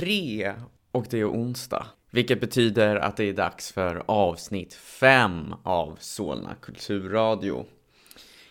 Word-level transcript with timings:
tre 0.00 0.52
och 0.92 1.06
det 1.10 1.20
är 1.20 1.30
onsdag. 1.30 1.86
Vilket 2.10 2.40
betyder 2.40 2.96
att 2.96 3.16
det 3.16 3.24
är 3.24 3.32
dags 3.32 3.72
för 3.72 4.02
avsnitt 4.06 4.74
fem 4.74 5.54
av 5.62 5.96
Solna 6.00 6.54
kulturradio. 6.60 7.66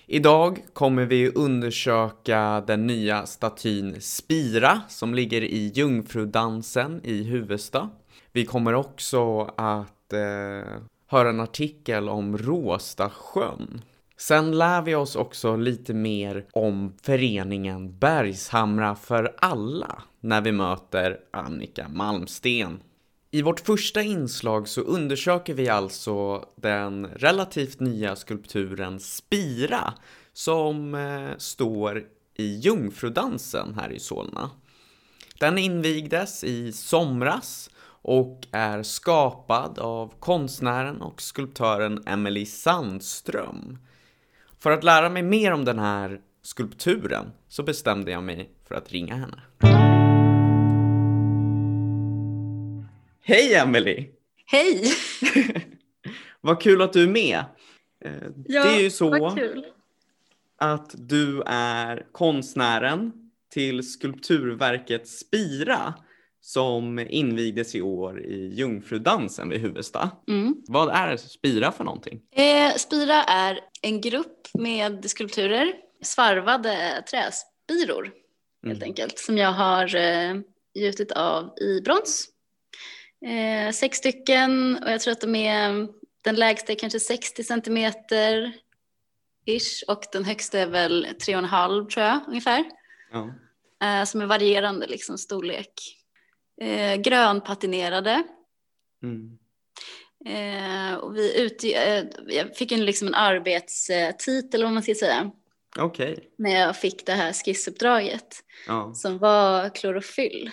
Idag 0.05 0.59
kommer 0.73 1.05
vi 1.05 1.31
undersöka 1.31 2.63
den 2.67 2.87
nya 2.87 3.25
statyn 3.25 4.01
Spira 4.01 4.81
som 4.89 5.13
ligger 5.13 5.41
i 5.41 5.71
Jungfrudansen 5.75 7.01
i 7.03 7.23
Huvudsta. 7.23 7.89
Vi 8.31 8.45
kommer 8.45 8.73
också 8.73 9.41
att 9.57 10.13
eh, 10.13 10.79
höra 11.07 11.29
en 11.29 11.39
artikel 11.39 12.09
om 12.09 12.37
Råstasjön. 12.37 13.81
Sen 14.19 14.57
lär 14.57 14.81
vi 14.81 14.95
oss 14.95 15.15
också 15.15 15.55
lite 15.55 15.93
mer 15.93 16.45
om 16.51 16.93
föreningen 17.01 17.99
Bergshamra 17.99 18.95
för 18.95 19.35
alla 19.39 20.03
när 20.19 20.41
vi 20.41 20.51
möter 20.51 21.19
Annika 21.31 21.87
Malmsten. 21.87 22.83
I 23.31 23.41
vårt 23.41 23.59
första 23.59 24.01
inslag 24.01 24.67
så 24.67 24.81
undersöker 24.81 25.53
vi 25.53 25.69
alltså 25.69 26.45
den 26.55 27.05
relativt 27.05 27.79
nya 27.79 28.15
skulpturen 28.15 28.99
Spira 28.99 29.93
som 30.33 30.95
eh, 30.95 31.37
står 31.37 32.03
i 32.35 32.55
Jungfrudansen 32.55 33.73
här 33.73 33.91
i 33.91 33.99
Solna. 33.99 34.49
Den 35.39 35.57
invigdes 35.57 36.43
i 36.43 36.71
somras 36.71 37.69
och 38.01 38.47
är 38.51 38.83
skapad 38.83 39.79
av 39.79 40.13
konstnären 40.19 41.01
och 41.01 41.21
skulptören 41.21 42.03
Emily 42.07 42.45
Sandström. 42.45 43.77
För 44.59 44.71
att 44.71 44.83
lära 44.83 45.09
mig 45.09 45.23
mer 45.23 45.51
om 45.51 45.65
den 45.65 45.79
här 45.79 46.21
skulpturen 46.41 47.31
så 47.47 47.63
bestämde 47.63 48.11
jag 48.11 48.23
mig 48.23 48.49
för 48.67 48.75
att 48.75 48.91
ringa 48.91 49.15
henne. 49.15 49.41
Hej 53.21 53.55
Emily! 53.55 54.09
Hej! 54.45 54.83
vad 56.41 56.61
kul 56.61 56.81
att 56.81 56.93
du 56.93 57.03
är 57.03 57.07
med. 57.07 57.45
Eh, 58.05 58.11
ja, 58.45 58.63
det 58.63 58.69
är 58.69 58.81
ju 58.81 58.89
så 58.89 59.35
att 60.57 60.95
du 60.97 61.41
är 61.45 62.05
konstnären 62.11 63.11
till 63.53 63.91
skulpturverket 63.91 65.07
Spira 65.07 65.93
som 66.41 66.99
invigdes 66.99 67.75
i 67.75 67.81
år 67.81 68.21
i 68.25 68.53
Jungfrudansen 68.53 69.49
vid 69.49 69.61
Huvudsta. 69.61 70.11
Mm. 70.27 70.55
Vad 70.67 70.89
är 70.89 71.17
Spira 71.17 71.71
för 71.71 71.83
någonting? 71.83 72.21
Eh, 72.31 72.75
Spira 72.75 73.23
är 73.23 73.59
en 73.81 74.01
grupp 74.01 74.38
med 74.53 75.09
skulpturer, 75.09 75.73
svarvade 76.01 77.03
träspiror 77.09 78.11
helt 78.63 78.77
mm. 78.77 78.89
enkelt, 78.89 79.19
som 79.19 79.37
jag 79.37 79.51
har 79.51 79.95
eh, 79.95 80.35
gjutit 80.73 81.11
av 81.11 81.53
i 81.61 81.81
brons. 81.81 82.29
Eh, 83.25 83.71
sex 83.71 83.97
stycken 83.97 84.83
och 84.83 84.91
jag 84.91 85.01
tror 85.01 85.11
att 85.11 85.21
de 85.21 85.35
är, 85.35 85.87
den 86.21 86.35
lägsta 86.35 86.71
är 86.71 86.75
kanske 86.75 86.99
60 86.99 87.43
centimeter 87.43 88.53
ish 89.45 89.83
och 89.87 90.03
den 90.11 90.25
högsta 90.25 90.59
är 90.59 90.67
väl 90.67 91.05
3,5 91.05 91.89
tror 91.89 92.05
jag 92.05 92.19
ungefär. 92.27 92.63
Ja. 93.11 93.33
Eh, 93.83 94.05
som 94.05 94.21
är 94.21 94.25
varierande 94.25 94.87
liksom 94.87 95.17
storlek. 95.17 95.73
Eh, 96.61 96.95
grönpatinerade. 96.95 98.23
Mm. 99.03 99.37
Eh, 100.25 100.93
och 100.93 101.15
vi 101.15 101.41
utge, 101.41 101.73
eh, 101.73 102.05
jag 102.27 102.55
fick 102.55 102.71
en, 102.71 102.85
liksom 102.85 103.07
en 103.07 103.15
arbetstitel 103.15 104.65
om 104.65 104.73
man 104.73 104.83
ska 104.83 104.95
säga. 104.95 105.31
Okej. 105.77 106.11
Okay. 106.11 106.25
När 106.37 106.59
jag 106.59 106.77
fick 106.77 107.05
det 107.05 107.13
här 107.13 107.33
skissuppdraget. 107.33 108.43
Ja. 108.67 108.93
Som 108.93 109.17
var 109.17 109.69
klorofyll. 109.69 110.51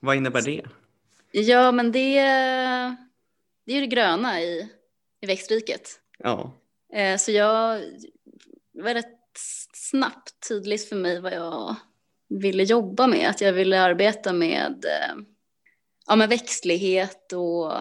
Vad 0.00 0.16
innebär 0.16 0.42
det? 0.42 0.62
Ja, 1.30 1.72
men 1.72 1.92
det, 1.92 2.14
det 3.66 3.72
är 3.72 3.80
det 3.80 3.86
gröna 3.86 4.40
i, 4.40 4.68
i 5.20 5.26
växtriket. 5.26 6.00
Ja. 6.18 6.52
Eh, 6.92 7.16
så 7.16 7.32
jag 7.32 7.82
var 8.72 8.94
rätt 8.94 9.12
snabbt 9.74 10.48
tydligt 10.48 10.88
för 10.88 10.96
mig 10.96 11.20
vad 11.20 11.32
jag 11.32 11.76
ville 12.28 12.62
jobba 12.62 13.06
med. 13.06 13.30
Att 13.30 13.40
jag 13.40 13.52
ville 13.52 13.80
arbeta 13.80 14.32
med, 14.32 14.84
eh, 14.84 15.16
ja, 16.06 16.16
med 16.16 16.28
växtlighet 16.28 17.32
och 17.32 17.72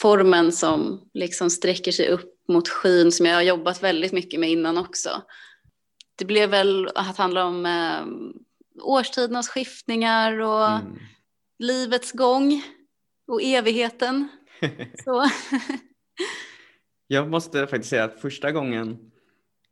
formen 0.00 0.52
som 0.52 1.00
liksom 1.14 1.50
sträcker 1.50 1.92
sig 1.92 2.08
upp 2.08 2.34
mot 2.48 2.68
skyn 2.68 3.12
som 3.12 3.26
jag 3.26 3.34
har 3.34 3.42
jobbat 3.42 3.82
väldigt 3.82 4.12
mycket 4.12 4.40
med 4.40 4.50
innan 4.50 4.78
också. 4.78 5.22
Det 6.16 6.24
blev 6.24 6.50
väl 6.50 6.88
att 6.94 7.16
handla 7.16 7.44
om 7.44 7.66
eh, 7.66 8.06
årstidernas 8.82 9.48
skiftningar 9.48 10.40
och 10.40 10.68
mm 10.68 10.98
livets 11.58 12.12
gång 12.12 12.62
och 13.26 13.42
evigheten. 13.42 14.28
Så. 15.04 15.24
jag 17.06 17.30
måste 17.30 17.66
faktiskt 17.66 17.90
säga 17.90 18.04
att 18.04 18.20
första 18.20 18.52
gången 18.52 19.10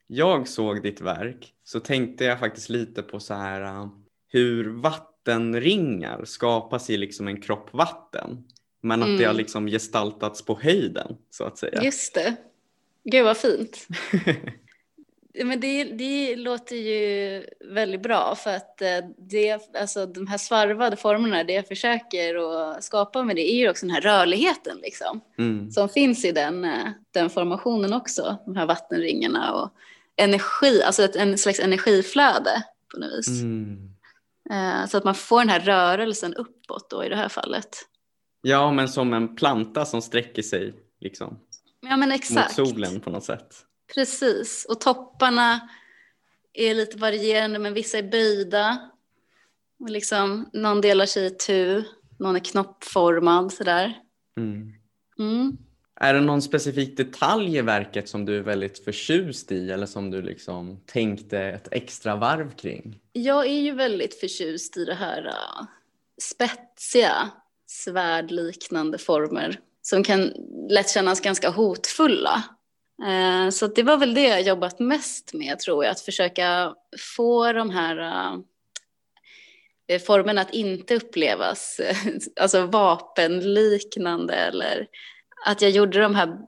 jag 0.07 0.49
såg 0.49 0.83
ditt 0.83 1.01
verk 1.01 1.55
så 1.65 1.81
tänkte 1.81 2.25
jag 2.25 2.41
faktiskt 2.41 2.69
lite 2.69 3.03
på 3.03 3.21
så 3.21 3.35
här 3.35 3.63
uh, 3.63 3.89
hur 4.29 4.69
vattenringar 4.69 6.25
skapas 6.25 6.91
i 6.91 6.97
liksom 6.97 7.29
en 7.29 7.41
kropp 7.41 7.73
vatten. 7.73 8.45
Men 8.85 9.03
att 9.03 9.09
mm. 9.09 9.19
det 9.19 9.25
har 9.25 9.35
liksom 9.35 9.67
gestaltats 9.67 10.43
på 10.43 10.59
höjden 10.63 11.17
så 11.31 11.45
att 11.45 11.59
säga. 11.59 11.83
Just 11.83 12.15
det. 12.15 12.37
Gud 13.05 13.25
vad 13.25 13.37
fint. 13.37 13.87
Men 15.45 15.61
det, 15.61 15.85
det 15.85 16.37
låter 16.37 16.77
ju 16.77 17.45
väldigt 17.61 18.03
bra 18.03 18.35
för 18.35 18.57
att 18.57 18.83
eh, 18.83 18.99
det, 19.19 19.77
alltså 19.81 20.07
de 20.07 20.27
här 20.27 20.39
svarvade 20.39 20.97
formerna, 20.97 21.45
det 21.45 21.53
jag 21.53 21.69
försöker 21.69 22.35
att 22.35 22.85
skapa 22.85 23.23
med 23.23 23.37
det 23.37 23.53
är 23.53 23.57
ju 23.57 23.71
också 23.71 23.87
den 23.87 23.95
här 23.95 24.01
rörligheten 24.01 24.79
liksom. 24.83 25.21
Mm. 25.39 25.71
Som 25.71 25.89
finns 25.89 26.25
i 26.25 26.33
den, 26.33 26.65
eh, 26.65 26.89
den 27.11 27.31
formationen 27.31 27.93
också, 27.93 28.37
de 28.45 28.57
här 28.57 28.67
vattenringarna 28.67 29.55
och 29.55 29.71
energi, 30.17 30.83
alltså 30.83 31.03
ett 31.03 31.17
en 31.17 31.39
slags 31.39 31.61
energiflöde 31.61 32.63
på 32.93 33.01
något 33.01 33.19
vis. 33.19 33.29
Mm. 33.29 33.91
Eh, 34.51 34.87
så 34.89 34.97
att 34.97 35.05
man 35.05 35.15
får 35.15 35.39
den 35.39 35.49
här 35.49 35.61
rörelsen 35.61 36.35
uppåt 36.35 36.91
då 36.91 37.05
i 37.05 37.09
det 37.09 37.17
här 37.17 37.29
fallet. 37.29 37.87
Ja, 38.45 38.73
men 38.73 38.89
som 38.89 39.13
en 39.13 39.37
planta 39.37 39.85
som 39.85 40.03
sträcker 40.03 40.43
sig 40.43 40.75
liksom. 41.01 41.39
Ja, 41.81 41.97
men 41.97 42.13
exakt. 42.13 42.59
Mot 42.59 42.69
solen 42.69 43.01
på 43.01 43.11
något 43.11 43.25
sätt. 43.25 43.55
Precis, 43.95 44.67
och 44.69 44.81
topparna 44.81 45.69
är 46.53 46.75
lite 46.75 46.99
varierande 46.99 47.59
men 47.59 47.75
vissa 47.75 47.99
är 47.99 48.03
böjda. 48.03 48.91
Och 49.79 49.91
liksom, 49.91 50.51
någon 50.53 50.81
delar 50.81 51.07
sig 51.07 51.27
i 51.27 51.31
tu, 51.31 51.85
någon 52.19 52.37
är 52.37 52.41
knoppformad 52.41 53.53
sådär. 53.53 53.99
Mm. 54.37 54.73
Mm. 55.19 55.57
Är 56.01 56.15
det 56.15 56.21
någon 56.21 56.43
specifik 56.43 56.97
detalj 56.97 57.57
i 57.57 57.63
verket 57.63 58.09
som 58.09 58.25
du 58.25 58.37
är 58.37 58.43
väldigt 58.43 58.85
förtjust 58.85 59.53
i 59.53 59.71
eller 59.71 59.87
som 59.87 60.11
du 60.11 60.23
liksom 60.23 60.81
tänkte 60.87 61.39
ett 61.39 61.69
extra 61.71 62.17
varv 62.17 62.51
kring? 62.51 63.01
Jag 63.13 63.47
är 63.47 63.61
ju 63.61 63.75
väldigt 63.75 64.21
förtjust 64.21 64.77
i 64.77 64.85
det 64.85 64.95
här 64.95 65.27
uh, 65.27 65.67
spetsiga, 66.19 67.31
svärdliknande 67.75 68.99
former 68.99 69.59
som 69.83 70.05
kan 70.05 70.33
lätt 70.69 70.91
kännas 70.91 71.21
ganska 71.21 71.51
hotfulla. 71.51 72.43
Eh, 73.07 73.51
så 73.51 73.67
det 73.67 73.83
var 73.83 73.97
väl 73.97 74.15
det 74.15 74.29
jag 74.29 74.43
jobbat 74.43 74.79
mest 74.79 75.35
med 75.35 75.59
tror 75.59 75.85
jag, 75.85 75.91
att 75.91 76.01
försöka 76.01 76.75
få 77.17 77.53
de 77.53 77.71
här 77.71 77.99
eh, 77.99 78.39
eh, 79.89 80.03
formerna 80.03 80.41
att 80.41 80.55
inte 80.55 80.95
upplevas 80.95 81.81
alltså 82.41 82.67
vapenliknande 82.67 84.35
eller 84.35 84.87
att 85.47 85.63
jag 85.63 85.71
gjorde 85.71 86.01
de 86.01 86.15
här 86.15 86.39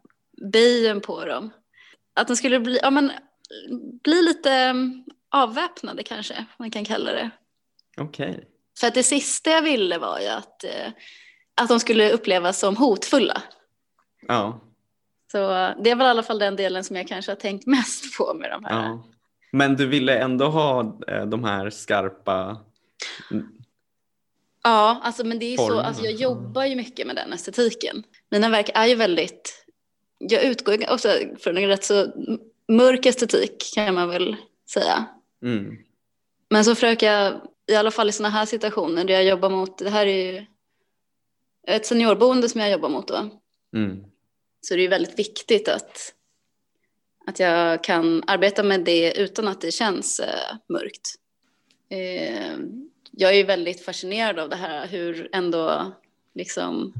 böjen 0.52 1.00
på 1.00 1.24
dem. 1.24 1.50
Att 2.14 2.28
de 2.28 2.36
skulle 2.36 2.60
bli, 2.60 2.78
ja, 2.82 2.90
men, 2.90 3.12
bli 4.04 4.22
lite 4.22 4.50
mm, 4.50 5.04
avväpnade 5.30 6.02
kanske, 6.02 6.44
man 6.58 6.70
kan 6.70 6.84
kalla 6.84 7.12
det. 7.12 7.30
Okej. 7.96 8.30
Okay. 8.30 8.44
För 8.81 8.87
att 8.87 8.94
det 8.94 9.02
sista 9.02 9.50
jag 9.50 9.62
ville 9.62 9.99
var 9.99 10.20
ju 10.20 10.26
att, 10.26 10.64
att 11.55 11.69
de 11.69 11.81
skulle 11.81 12.12
upplevas 12.12 12.58
som 12.58 12.76
hotfulla. 12.76 13.43
Ja. 14.28 14.61
Så 15.32 15.38
det 15.82 15.90
är 15.90 15.94
väl 15.96 16.06
i 16.06 16.11
alla 16.11 16.23
fall 16.23 16.38
den 16.38 16.56
delen 16.56 16.84
som 16.84 16.96
jag 16.96 17.08
kanske 17.08 17.31
har 17.31 17.37
tänkt 17.37 17.67
mest 17.67 18.19
på 18.19 18.34
med 18.34 18.50
de 18.50 18.64
här. 18.64 18.84
Ja. 18.84 19.05
Men 19.52 19.76
du 19.76 19.87
ville 19.87 20.19
ändå 20.19 20.46
ha 20.46 20.99
eh, 21.08 21.26
de 21.26 21.44
här 21.44 21.70
skarpa 21.70 22.61
Ja, 24.62 25.00
alltså, 25.02 25.25
men 25.25 25.38
det 25.38 25.55
är 25.55 25.56
så, 25.56 25.81
alltså, 25.81 26.02
jag 26.02 26.12
jobbar 26.12 26.64
ju 26.64 26.76
mycket 26.76 27.06
med 27.06 27.17
den 27.17 27.32
estetiken. 27.32 28.02
Mina 28.31 28.49
verk 28.49 28.70
är 28.75 28.87
ju 28.87 28.94
väldigt, 28.94 29.67
jag 30.19 30.44
utgår 30.44 30.93
också 30.93 31.08
från 31.38 31.56
en 31.56 31.69
rätt 31.69 31.84
så 31.84 32.06
mörk 32.69 33.06
estetik 33.06 33.73
kan 33.75 33.94
man 33.94 34.08
väl 34.08 34.37
säga. 34.70 35.05
Mm. 35.43 35.78
Men 36.49 36.64
så 36.64 36.75
försöker 36.75 37.12
jag, 37.12 37.40
i 37.66 37.74
alla 37.74 37.90
fall 37.90 38.08
i 38.08 38.12
sådana 38.12 38.34
här 38.34 38.46
situationer 38.46 39.04
där 39.04 39.14
jag 39.14 39.24
jobbar 39.24 39.50
mot, 39.50 39.78
det 39.78 39.90
här 39.90 40.06
är 40.06 40.32
ju 40.32 40.46
ett 41.66 41.86
seniorboende 41.86 42.48
som 42.48 42.60
jag 42.60 42.70
jobbar 42.70 42.88
mot 42.88 43.08
då. 43.08 43.30
Mm. 43.76 44.04
Så 44.60 44.76
det 44.76 44.82
är 44.82 44.88
väldigt 44.88 45.18
viktigt 45.18 45.68
att, 45.68 46.14
att 47.26 47.38
jag 47.38 47.84
kan 47.84 48.22
arbeta 48.26 48.62
med 48.62 48.80
det 48.80 49.18
utan 49.18 49.48
att 49.48 49.60
det 49.60 49.70
känns 49.70 50.20
eh, 50.20 50.56
mörkt. 50.68 51.14
Eh, 51.88 52.56
jag 53.10 53.34
är 53.34 53.44
väldigt 53.44 53.84
fascinerad 53.84 54.38
av 54.38 54.48
det 54.48 54.56
här 54.56 54.86
hur 54.86 55.28
ändå 55.32 55.92
liksom 56.34 56.92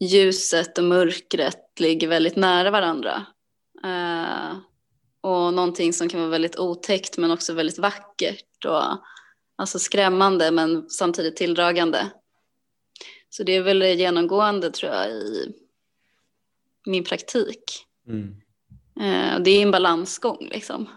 ljuset 0.00 0.78
och 0.78 0.84
mörkret 0.84 1.80
ligger 1.80 2.08
väldigt 2.08 2.36
nära 2.36 2.70
varandra. 2.70 3.26
Uh, 3.84 4.58
och 5.20 5.54
någonting 5.54 5.92
som 5.92 6.08
kan 6.08 6.20
vara 6.20 6.30
väldigt 6.30 6.58
otäckt 6.58 7.18
men 7.18 7.30
också 7.30 7.52
väldigt 7.52 7.78
vackert 7.78 8.64
och 8.64 8.82
alltså 9.60 9.78
skrämmande 9.78 10.50
men 10.50 10.90
samtidigt 10.90 11.36
tilldragande. 11.36 12.10
Så 13.30 13.42
det 13.42 13.56
är 13.56 13.62
väl 13.62 13.82
genomgående 13.82 14.70
tror 14.70 14.92
jag 14.92 15.10
i 15.10 15.52
min 16.86 17.04
praktik. 17.04 17.86
Mm. 18.08 18.36
Uh, 19.00 19.42
det 19.42 19.50
är 19.50 19.62
en 19.62 19.70
balansgång 19.70 20.48
liksom. 20.50 20.88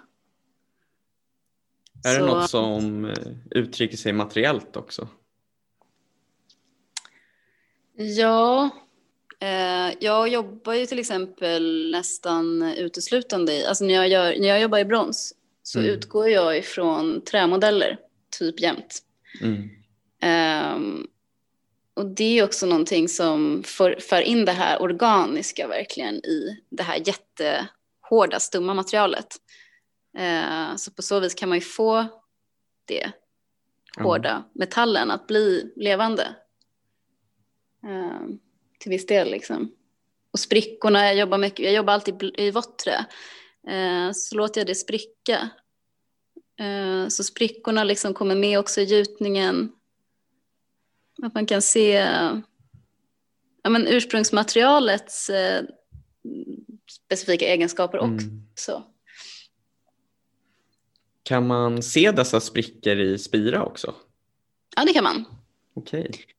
Är 2.06 2.14
Så... 2.14 2.20
det 2.20 2.26
något 2.26 2.50
som 2.50 3.06
eh, 3.06 3.14
uttrycker 3.52 3.98
sig 3.98 4.14
materiellt 4.14 4.78
också? 4.78 5.08
Ja, 7.96 8.70
eh, 9.40 9.94
jag 10.00 10.28
jobbar 10.28 10.74
ju 10.74 10.86
till 10.86 11.00
exempel 11.00 11.92
nästan 11.92 12.64
uteslutande 12.64 13.54
i, 13.54 13.66
alltså 13.66 13.86
när 13.86 13.94
jag, 13.94 14.08
gör, 14.08 14.40
när 14.40 14.48
jag 14.48 14.62
jobbar 14.62 14.78
i 14.78 14.86
brons 14.86 15.36
så 15.64 15.80
mm. 15.80 15.92
utgår 15.92 16.30
jag 16.30 16.58
ifrån 16.58 17.22
trämodeller 17.22 18.00
typ 18.40 18.60
jämt. 18.60 19.00
Mm. 19.42 19.70
Um, 20.76 21.08
och 21.94 22.06
det 22.06 22.40
är 22.40 22.44
också 22.44 22.66
någonting 22.66 23.10
som 23.10 23.64
för, 23.66 24.00
för 24.00 24.22
in 24.22 24.46
det 24.46 24.52
här 24.52 24.82
organiska 24.82 25.68
verkligen 25.68 26.16
i 26.16 26.64
det 26.70 26.84
här 26.84 27.02
jättehårda 27.06 28.40
stumma 28.40 28.74
materialet. 28.74 29.36
Uh, 30.20 30.76
så 30.76 30.92
på 30.92 31.02
så 31.02 31.20
vis 31.20 31.34
kan 31.34 31.50
man 31.50 31.58
ju 31.58 31.64
få 31.64 32.06
det 32.86 33.12
hårda 33.98 34.30
mm. 34.30 34.44
metallen 34.54 35.12
att 35.12 35.28
bli 35.28 35.74
levande. 35.76 36.36
Eh, 37.84 38.28
till 38.80 38.90
viss 38.90 39.06
del 39.06 39.32
liksom. 39.32 39.72
Och 40.32 40.40
sprickorna, 40.40 41.06
jag 41.06 41.16
jobbar, 41.16 41.38
mycket, 41.38 41.66
jag 41.66 41.74
jobbar 41.74 41.94
alltid 41.94 42.32
i 42.38 42.52
vått 42.52 42.78
trä. 42.78 43.06
Eh, 43.68 44.12
så 44.14 44.36
låter 44.36 44.62
jag 44.62 44.68
det 44.68 44.76
spricka. 44.76 45.50
Eh, 46.60 47.08
så 47.08 47.24
sprickorna 47.24 47.84
liksom 47.84 48.14
kommer 48.14 48.36
med 48.36 48.60
också 48.60 48.82
i 48.82 48.84
gjutningen. 48.84 49.72
Att 51.24 51.34
man 51.34 51.46
kan 51.46 51.62
se 51.62 51.92
ja, 53.64 53.70
men 53.70 53.88
ursprungsmaterialets 53.88 55.30
eh, 55.30 55.64
specifika 56.90 57.46
egenskaper 57.46 57.98
mm. 57.98 58.18
också. 58.54 58.84
Kan 61.24 61.48
man 61.48 61.84
se 61.84 62.12
dessa 62.12 62.40
sprickor 62.40 63.00
i 63.00 63.18
spira 63.18 63.64
också? 63.64 63.96
Ja, 64.76 64.86
det 64.86 64.94
kan 64.94 65.04
man. 65.04 65.26
Okej. 65.74 66.10
Okay 66.10 66.34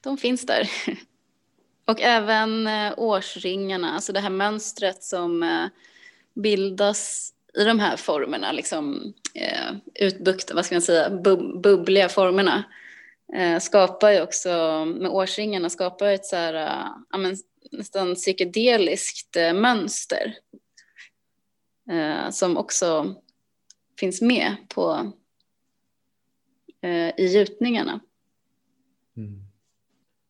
de 0.00 0.18
finns 0.18 0.46
där. 0.46 0.70
Och 1.84 2.00
även 2.00 2.66
eh, 2.66 2.92
årsringarna, 2.96 3.94
alltså 3.94 4.12
det 4.12 4.20
här 4.20 4.30
mönstret 4.30 5.02
som 5.02 5.68
bildas 6.34 7.32
i 7.58 7.64
de 7.64 7.80
här 7.80 7.96
formerna, 7.96 8.52
liksom 8.52 9.14
eh, 9.34 9.76
utbukta, 9.94 10.54
vad 10.54 10.64
ska 10.64 10.74
man 10.74 10.82
säga, 10.82 11.10
bub 11.10 11.62
bubbliga 11.62 12.08
formerna, 12.08 12.64
eh, 13.34 13.58
skapar 13.58 14.10
ju 14.10 14.22
också, 14.22 14.84
med 14.84 15.10
årsringarna 15.10 15.70
skapar 15.70 16.06
ett 16.06 16.26
så 16.26 16.36
här, 16.36 16.54
äh, 16.54 17.18
men, 17.18 17.36
nästan 17.70 18.14
psykedeliskt 18.14 19.36
äh, 19.36 19.52
mönster. 19.52 20.34
Äh, 21.90 22.30
som 22.30 22.56
också 22.56 23.14
finns 24.00 24.22
med 24.22 24.56
på, 24.68 25.12
i 27.16 27.26
gjutningarna. 27.26 28.00
Mm. 29.16 29.48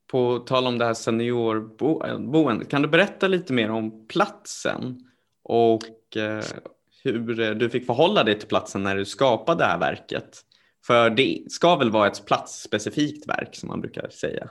På 0.06 0.38
tal 0.38 0.66
om 0.66 0.78
det 0.78 0.84
här 0.84 0.94
seniorboendet, 0.94 2.68
kan 2.68 2.82
du 2.82 2.88
berätta 2.88 3.28
lite 3.28 3.52
mer 3.52 3.70
om 3.70 4.06
platsen 4.08 5.10
och 5.42 6.16
eh, 6.16 6.44
hur 7.04 7.40
eh, 7.40 7.50
du 7.50 7.70
fick 7.70 7.86
förhålla 7.86 8.24
dig 8.24 8.38
till 8.38 8.48
platsen 8.48 8.82
när 8.82 8.96
du 8.96 9.04
skapade 9.04 9.64
det 9.64 9.68
här 9.68 9.78
verket? 9.78 10.44
För 10.86 11.10
det 11.10 11.44
ska 11.48 11.76
väl 11.76 11.90
vara 11.90 12.06
ett 12.06 12.26
platsspecifikt 12.26 13.28
verk 13.28 13.56
som 13.56 13.68
man 13.68 13.80
brukar 13.80 14.08
säga? 14.08 14.50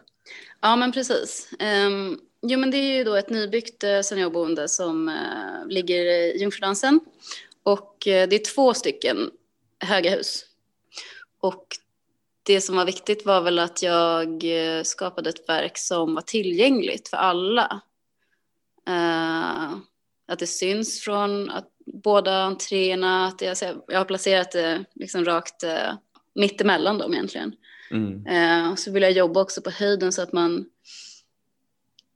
Ja, 0.62 0.76
men 0.76 0.92
precis. 0.92 1.50
Um, 1.88 2.20
jo, 2.42 2.60
men 2.60 2.72
det 2.72 2.78
är 2.78 2.98
ju 2.98 3.04
då 3.04 3.16
ett 3.16 3.30
nybyggt 3.30 3.84
eh, 3.84 4.02
seniorboende 4.02 4.70
som 4.70 5.10
uh, 5.10 5.68
ligger 5.68 6.06
i 6.06 6.38
Jungfrudansen 6.42 7.00
och 7.64 7.94
uh, 8.08 8.12
det 8.30 8.36
är 8.36 8.56
två 8.56 8.74
stycken 8.74 9.32
höga 9.80 10.10
hus. 10.10 10.46
Och 11.40 11.68
det 12.44 12.62
som 12.62 12.76
var 12.76 12.86
viktigt 12.86 13.26
var 13.26 13.42
väl 13.42 13.60
att 13.60 13.84
jag 13.84 14.44
skapade 14.84 15.30
ett 15.30 15.50
verk 15.50 15.78
som 15.78 16.16
var 16.16 16.22
tillgängligt 16.22 17.08
för 17.08 17.18
alla. 17.18 17.82
Uh, 18.90 19.78
att 20.28 20.40
det 20.40 20.48
syns 20.48 21.02
från 21.02 21.50
att 21.50 21.76
båda 21.94 22.34
entréerna, 22.34 23.28
att 23.28 23.42
jag, 23.42 23.57
jag 23.88 23.98
har 23.98 24.06
placerat 24.06 24.51
det 24.51 24.86
liksom 24.95 25.25
rakt 25.25 25.63
uh, 25.63 25.94
mitt 26.36 26.62
emellan 26.62 26.98
dem 26.98 27.13
egentligen. 27.13 27.56
Mm. 27.92 28.28
Uh, 28.28 28.75
så 28.75 28.92
vill 28.92 29.04
jag 29.04 29.12
jobba 29.12 29.42
också 29.42 29.62
på 29.62 29.69
höjden 29.69 30.12
så 30.12 30.22
att 30.22 30.34
man 30.34 30.66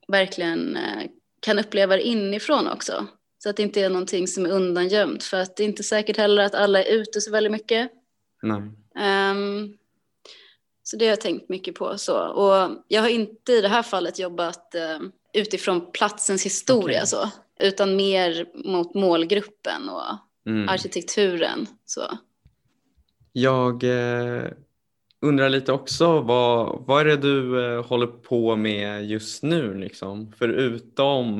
verkligen 0.07 0.77
uh, 0.77 1.03
kan 1.39 1.59
uppleva 1.59 1.95
det 1.95 2.03
inifrån 2.03 2.67
också. 2.67 3.07
Så 3.43 3.49
att 3.49 3.57
det 3.57 3.63
inte 3.63 3.81
är 3.81 3.89
någonting 3.89 4.27
som 4.27 4.45
är 4.45 4.51
undangömt. 4.51 5.23
För 5.23 5.37
att 5.37 5.55
det 5.55 5.63
är 5.63 5.67
inte 5.67 5.83
säkert 5.83 6.17
heller 6.17 6.43
att 6.43 6.55
alla 6.55 6.83
är 6.83 6.93
ute 6.93 7.21
så 7.21 7.31
väldigt 7.31 7.51
mycket. 7.51 7.91
Um, 8.95 9.77
så 10.83 10.97
det 10.97 11.05
har 11.05 11.09
jag 11.09 11.21
tänkt 11.21 11.49
mycket 11.49 11.75
på. 11.75 11.97
Så. 11.97 12.17
Och 12.17 12.83
jag 12.87 13.01
har 13.01 13.09
inte 13.09 13.53
i 13.53 13.61
det 13.61 13.67
här 13.67 13.83
fallet 13.83 14.19
jobbat 14.19 14.75
eh, 14.75 14.99
utifrån 15.33 15.91
platsens 15.91 16.45
historia 16.45 16.97
okay. 16.97 17.05
så, 17.05 17.29
utan 17.61 17.95
mer 17.95 18.45
mot 18.53 18.93
målgruppen 18.93 19.89
och 19.89 20.49
mm. 20.49 20.69
arkitekturen. 20.69 21.67
Så. 21.85 22.01
Jag 23.31 23.83
eh, 23.83 24.51
undrar 25.21 25.49
lite 25.49 25.71
också, 25.71 26.21
vad, 26.21 26.83
vad 26.85 27.01
är 27.01 27.05
det 27.05 27.17
du 27.17 27.65
eh, 27.65 27.85
håller 27.85 28.07
på 28.07 28.55
med 28.55 29.05
just 29.05 29.43
nu? 29.43 29.73
Liksom? 29.73 30.31
Förutom 30.37 31.39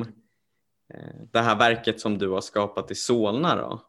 eh, 0.94 1.26
det 1.32 1.40
här 1.40 1.58
verket 1.58 2.00
som 2.00 2.18
du 2.18 2.28
har 2.28 2.40
skapat 2.40 2.90
i 2.90 2.94
Solna 2.94 3.56
då? 3.56 3.80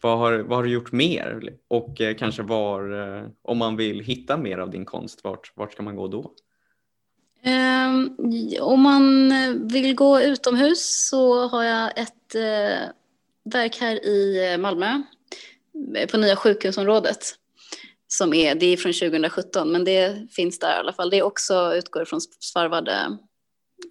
Vad 0.00 0.18
har, 0.18 0.38
vad 0.38 0.58
har 0.58 0.64
du 0.64 0.70
gjort 0.70 0.92
mer? 0.92 1.52
Och 1.68 2.00
eh, 2.00 2.16
kanske 2.16 2.42
var, 2.42 3.16
eh, 3.18 3.24
om 3.42 3.58
man 3.58 3.76
vill 3.76 4.00
hitta 4.00 4.36
mer 4.36 4.58
av 4.58 4.70
din 4.70 4.84
konst, 4.84 5.24
vart, 5.24 5.52
vart 5.54 5.72
ska 5.72 5.82
man 5.82 5.96
gå 5.96 6.08
då? 6.08 6.32
Um, 7.44 8.18
om 8.60 8.80
man 8.80 9.32
vill 9.68 9.94
gå 9.94 10.20
utomhus 10.20 11.08
så 11.08 11.48
har 11.48 11.64
jag 11.64 11.98
ett 11.98 12.34
uh, 12.34 12.90
verk 13.44 13.76
här 13.80 14.06
i 14.06 14.56
Malmö 14.58 15.02
på 16.10 16.16
nya 16.16 16.36
sjukhusområdet. 16.36 17.34
Som 18.08 18.34
är, 18.34 18.54
det 18.54 18.66
är 18.66 18.76
från 18.76 18.92
2017 18.92 19.72
men 19.72 19.84
det 19.84 20.26
finns 20.30 20.58
där 20.58 20.76
i 20.76 20.78
alla 20.78 20.92
fall. 20.92 21.10
Det 21.10 21.22
också 21.22 21.74
utgår 21.74 22.04
från 22.04 22.20
svarvade, 22.20 23.18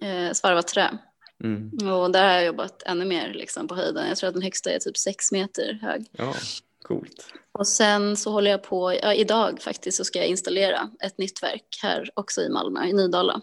uh, 0.04 0.32
svarvat 0.32 0.68
trä. 0.68 0.98
Mm. 1.44 1.92
Och 1.92 2.10
där 2.10 2.28
har 2.28 2.34
jag 2.34 2.44
jobbat 2.44 2.82
ännu 2.86 3.04
mer 3.04 3.34
liksom, 3.34 3.68
på 3.68 3.74
höjden. 3.74 4.08
Jag 4.08 4.16
tror 4.18 4.28
att 4.28 4.34
den 4.34 4.42
högsta 4.42 4.70
är 4.70 4.78
typ 4.78 4.96
sex 4.96 5.32
meter 5.32 5.78
hög. 5.82 6.06
Ja, 6.12 6.34
coolt. 6.82 7.32
Och 7.52 7.66
sen 7.66 8.16
så 8.16 8.30
håller 8.30 8.50
jag 8.50 8.62
på, 8.62 8.92
ja, 9.02 9.14
idag 9.14 9.62
faktiskt 9.62 9.96
så 9.96 10.04
ska 10.04 10.18
jag 10.18 10.28
installera 10.28 10.90
ett 11.04 11.18
nytt 11.18 11.42
verk 11.42 11.78
här 11.82 12.10
också 12.14 12.42
i 12.42 12.48
Malmö, 12.48 12.84
i 12.84 12.92
Nydala. 12.92 13.40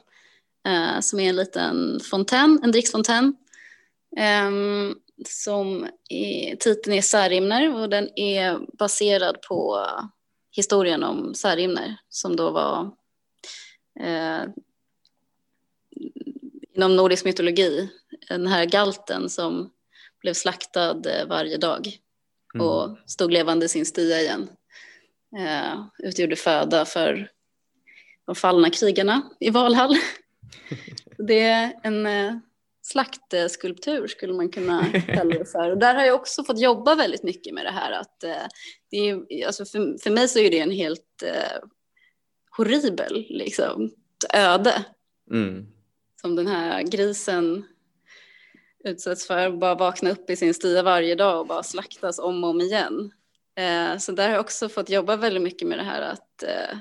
Eh, 0.67 0.99
som 0.99 1.19
är 1.19 1.29
en 1.29 1.35
liten 1.35 1.99
fontän, 1.99 2.59
en 2.63 2.71
dricksfontän. 2.71 3.35
Eh, 4.17 4.51
som 5.25 5.87
är, 6.09 6.55
titeln 6.55 6.95
är 6.95 7.01
Särimner 7.01 7.75
och 7.75 7.89
den 7.89 8.19
är 8.19 8.59
baserad 8.77 9.41
på 9.41 9.87
historien 10.51 11.03
om 11.03 11.33
Särimner 11.33 11.95
som 12.09 12.35
då 12.35 12.51
var 12.51 12.91
eh, 13.99 14.43
inom 16.75 16.95
nordisk 16.95 17.25
mytologi, 17.25 17.89
den 18.29 18.47
här 18.47 18.65
galten 18.65 19.29
som 19.29 19.71
blev 20.21 20.33
slaktad 20.33 21.09
eh, 21.09 21.27
varje 21.27 21.57
dag 21.57 21.97
mm. 22.61 22.67
och 22.67 22.97
stod 23.05 23.33
levande 23.33 23.69
sin 23.69 23.85
stia 23.85 24.21
igen. 24.21 24.49
Uh, 25.37 25.85
utgjorde 25.99 26.35
föda 26.35 26.85
för 26.85 27.31
de 28.25 28.35
fallna 28.35 28.69
krigarna 28.69 29.21
i 29.39 29.49
Valhall. 29.49 29.95
det 31.27 31.39
är 31.39 31.73
en 31.83 32.05
uh, 32.05 32.37
slaktskulptur 32.81 34.07
skulle 34.07 34.33
man 34.33 34.49
kunna 34.49 34.85
kalla 35.07 35.37
det 35.37 35.51
för. 35.51 35.71
Och 35.71 35.77
där 35.77 35.95
har 35.95 36.05
jag 36.05 36.15
också 36.15 36.43
fått 36.43 36.59
jobba 36.59 36.95
väldigt 36.95 37.23
mycket 37.23 37.53
med 37.53 37.65
det 37.65 37.71
här 37.71 37.91
att 37.91 38.23
uh, 38.25 38.47
det 38.91 38.97
är, 38.97 39.45
alltså 39.45 39.65
för, 39.65 39.97
för 40.03 40.09
mig 40.09 40.27
så 40.27 40.39
är 40.39 40.51
det 40.51 40.59
en 40.59 40.71
helt 40.71 41.23
uh, 41.23 41.69
horribel 42.57 43.25
liksom, 43.29 43.91
öde. 44.33 44.85
Mm 45.31 45.67
som 46.21 46.35
den 46.35 46.47
här 46.47 46.83
grisen 46.83 47.65
utsätts 48.88 49.27
för. 49.27 49.51
Bara 49.51 49.75
vakna 49.75 50.10
upp 50.10 50.29
i 50.29 50.36
sin 50.36 50.53
stia 50.53 50.84
varje 50.84 51.15
dag 51.15 51.39
och 51.39 51.48
bara 51.48 51.63
slaktas 51.63 52.20
om 52.20 52.44
och 52.44 52.50
om 52.50 52.62
igen. 52.62 53.12
Eh, 53.58 53.98
så 53.98 54.12
där 54.12 54.24
har 54.24 54.36
jag 54.36 54.41
också 54.41 54.70
fått 54.70 54.89
jobba 54.89 55.15
väldigt 55.15 55.44
mycket 55.44 55.67
med 55.67 55.77
det 55.77 55.84
här 55.84 56.01
att 56.01 56.44
eh, 56.44 56.77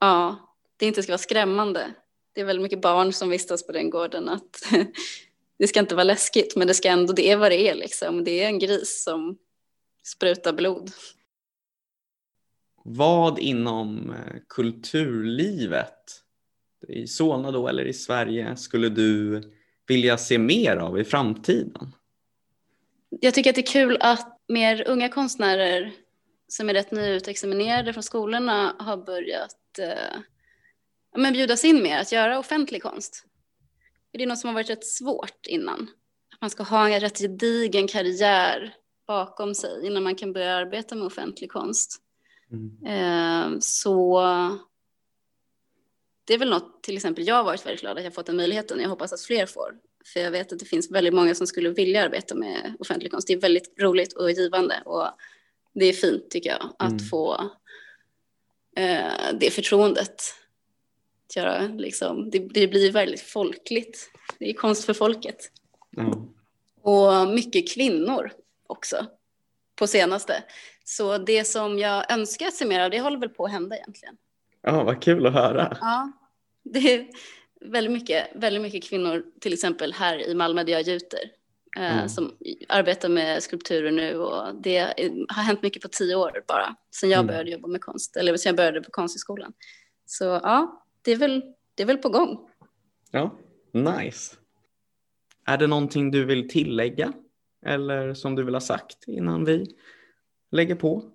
ja, 0.00 0.36
det 0.76 0.86
inte 0.86 1.02
ska 1.02 1.12
vara 1.12 1.18
skrämmande. 1.18 1.94
Det 2.32 2.40
är 2.40 2.44
väldigt 2.44 2.62
mycket 2.62 2.80
barn 2.80 3.12
som 3.12 3.28
vistas 3.28 3.66
på 3.66 3.72
den 3.72 3.90
gården. 3.90 4.28
Att 4.28 4.62
det 5.58 5.66
ska 5.68 5.80
inte 5.80 5.94
vara 5.94 6.04
läskigt, 6.04 6.56
men 6.56 6.68
det 6.68 6.74
ska 6.74 6.88
ändå, 6.88 7.12
det 7.12 7.30
är 7.30 7.36
vad 7.36 7.50
det 7.50 7.68
är 7.68 7.74
liksom. 7.74 8.24
Det 8.24 8.42
är 8.42 8.46
en 8.46 8.58
gris 8.58 9.02
som 9.04 9.38
sprutar 10.04 10.52
blod. 10.52 10.90
Vad 12.84 13.38
inom 13.38 14.10
eh, 14.10 14.40
kulturlivet 14.48 16.20
i 16.88 17.06
Solna 17.06 17.50
då 17.50 17.68
eller 17.68 17.84
i 17.84 17.92
Sverige 17.92 18.56
skulle 18.56 18.88
du 18.88 19.42
vilja 19.86 20.18
se 20.18 20.38
mer 20.38 20.76
av 20.76 21.00
i 21.00 21.04
framtiden? 21.04 21.92
Jag 23.20 23.34
tycker 23.34 23.50
att 23.50 23.56
det 23.56 23.60
är 23.60 23.72
kul 23.72 23.96
att 24.00 24.40
mer 24.48 24.88
unga 24.88 25.08
konstnärer 25.08 25.92
som 26.48 26.68
är 26.68 26.74
rätt 26.74 26.90
nyutexaminerade 26.90 27.92
från 27.92 28.02
skolorna 28.02 28.76
har 28.78 28.96
börjat 28.96 29.78
eh, 29.78 30.18
men 31.16 31.32
bjudas 31.32 31.64
in 31.64 31.82
mer 31.82 31.98
att 31.98 32.12
göra 32.12 32.38
offentlig 32.38 32.82
konst. 32.82 33.24
Det 34.12 34.22
är 34.22 34.26
något 34.26 34.38
som 34.38 34.48
har 34.48 34.54
varit 34.54 34.70
rätt 34.70 34.86
svårt 34.86 35.46
innan. 35.46 35.88
Att 36.34 36.40
man 36.40 36.50
ska 36.50 36.62
ha 36.62 36.88
en 36.88 37.00
rätt 37.00 37.18
gedigen 37.18 37.88
karriär 37.88 38.74
bakom 39.06 39.54
sig 39.54 39.86
innan 39.86 40.02
man 40.02 40.14
kan 40.14 40.32
börja 40.32 40.54
arbeta 40.54 40.94
med 40.94 41.06
offentlig 41.06 41.50
konst. 41.50 42.00
Mm. 42.52 42.86
Eh, 42.86 43.58
så 43.60 44.22
det 46.24 46.34
är 46.34 46.38
väl 46.38 46.50
något, 46.50 46.82
till 46.82 46.96
exempel 46.96 47.26
jag 47.26 47.34
har 47.34 47.44
varit 47.44 47.66
väldigt 47.66 47.80
glad 47.80 47.98
att 47.98 48.04
jag 48.04 48.14
fått 48.14 48.26
den 48.26 48.36
möjligheten. 48.36 48.80
Jag 48.80 48.88
hoppas 48.88 49.12
att 49.12 49.20
fler 49.20 49.46
får. 49.46 49.74
För 50.04 50.20
jag 50.20 50.30
vet 50.30 50.52
att 50.52 50.58
det 50.58 50.64
finns 50.64 50.90
väldigt 50.90 51.14
många 51.14 51.34
som 51.34 51.46
skulle 51.46 51.70
vilja 51.70 52.04
arbeta 52.04 52.34
med 52.34 52.74
offentlig 52.78 53.10
konst. 53.10 53.26
Det 53.26 53.32
är 53.32 53.40
väldigt 53.40 53.80
roligt 53.80 54.12
och 54.12 54.30
givande 54.30 54.82
och 54.84 55.08
det 55.74 55.84
är 55.84 55.92
fint 55.92 56.30
tycker 56.30 56.50
jag 56.50 56.74
att 56.78 56.90
mm. 56.90 57.04
få 57.04 57.50
eh, 58.76 59.34
det 59.40 59.50
förtroendet. 59.50 60.22
Att 61.28 61.36
göra, 61.36 61.62
liksom, 61.62 62.30
det, 62.30 62.38
det, 62.38 62.66
blir 62.68 62.92
väldigt 62.92 63.20
folkligt. 63.20 64.10
Det 64.38 64.50
är 64.50 64.54
konst 64.54 64.84
för 64.84 64.94
folket. 64.94 65.50
Mm. 65.96 66.12
Och 66.80 67.28
mycket 67.28 67.74
kvinnor 67.74 68.32
också 68.66 69.06
på 69.76 69.86
senaste. 69.86 70.44
Så 70.84 71.18
det 71.18 71.44
som 71.44 71.78
jag 71.78 72.12
önskar 72.12 72.50
se 72.50 72.64
mer 72.64 72.80
av 72.80 72.90
det 72.90 73.00
håller 73.00 73.18
väl 73.18 73.28
på 73.28 73.44
att 73.44 73.52
hända 73.52 73.76
egentligen. 73.76 74.16
Ja, 74.64 74.84
vad 74.84 75.02
kul 75.02 75.26
att 75.26 75.34
höra. 75.34 75.76
Ja, 75.80 76.12
det 76.62 76.94
är 76.94 77.06
väldigt 77.60 77.92
mycket, 77.92 78.28
väldigt 78.34 78.62
mycket 78.62 78.84
kvinnor, 78.84 79.24
till 79.40 79.52
exempel 79.52 79.92
här 79.92 80.28
i 80.28 80.34
Malmö 80.34 80.64
där 80.64 80.72
jag 80.72 80.82
gjuter, 80.82 81.20
eh, 81.76 81.96
mm. 81.96 82.08
som 82.08 82.36
arbetar 82.68 83.08
med 83.08 83.42
skulpturer 83.42 83.90
nu 83.90 84.16
och 84.16 84.54
det 84.54 84.78
har 85.28 85.42
hänt 85.42 85.62
mycket 85.62 85.82
på 85.82 85.88
tio 85.88 86.14
år 86.14 86.44
bara, 86.48 86.76
sen 86.90 87.10
jag 87.10 87.18
mm. 87.18 87.26
började 87.26 87.50
jobba 87.50 87.68
med 87.68 87.80
konst, 87.80 88.16
eller 88.16 88.36
sen 88.36 88.50
jag 88.50 88.56
började 88.56 88.82
på 88.82 88.90
Konsthögskolan. 88.90 89.52
Så 90.06 90.24
ja, 90.24 90.86
det 91.02 91.12
är, 91.12 91.16
väl, 91.16 91.42
det 91.74 91.82
är 91.82 91.86
väl 91.86 91.98
på 91.98 92.08
gång. 92.08 92.48
Ja, 93.10 93.38
nice. 93.72 94.36
Är 95.46 95.58
det 95.58 95.66
någonting 95.66 96.10
du 96.10 96.24
vill 96.24 96.48
tillägga 96.48 97.12
eller 97.66 98.14
som 98.14 98.34
du 98.34 98.44
vill 98.44 98.54
ha 98.54 98.60
sagt 98.60 99.04
innan 99.06 99.44
vi 99.44 99.66
lägger 100.50 100.74
på? 100.74 101.10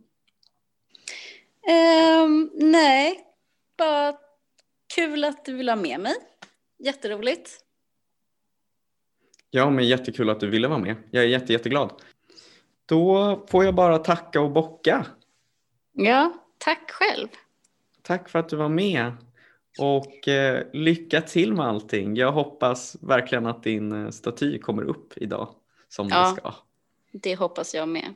Um, 2.25 2.51
nej, 2.55 3.28
bara 3.79 4.13
kul 4.95 5.23
att 5.23 5.45
du 5.45 5.53
vill 5.53 5.69
ha 5.69 5.75
med 5.75 5.99
mig. 5.99 6.15
Jätteroligt. 6.79 7.59
Ja, 9.49 9.69
men 9.69 9.87
jättekul 9.87 10.29
att 10.29 10.39
du 10.39 10.49
ville 10.49 10.67
vara 10.67 10.79
med. 10.79 10.95
Jag 11.11 11.23
är 11.23 11.27
jätte, 11.27 11.53
jätteglad. 11.53 11.91
Då 12.85 13.45
får 13.49 13.65
jag 13.65 13.75
bara 13.75 13.97
tacka 13.97 14.41
och 14.41 14.51
bocka. 14.51 15.05
Ja, 15.93 16.33
tack 16.57 16.91
själv. 16.91 17.27
Tack 18.01 18.29
för 18.29 18.39
att 18.39 18.49
du 18.49 18.55
var 18.55 18.69
med. 18.69 19.13
Och 19.79 20.27
eh, 20.27 20.63
lycka 20.73 21.21
till 21.21 21.53
med 21.53 21.65
allting. 21.65 22.15
Jag 22.15 22.31
hoppas 22.31 22.97
verkligen 23.01 23.45
att 23.45 23.63
din 23.63 24.05
eh, 24.05 24.09
staty 24.09 24.59
kommer 24.59 24.83
upp 24.83 25.13
idag 25.15 25.49
som 25.89 26.07
ja, 26.09 26.29
det 26.29 26.35
ska. 26.35 26.53
Det 27.11 27.35
hoppas 27.35 27.75
jag 27.75 27.89
med. 27.89 28.13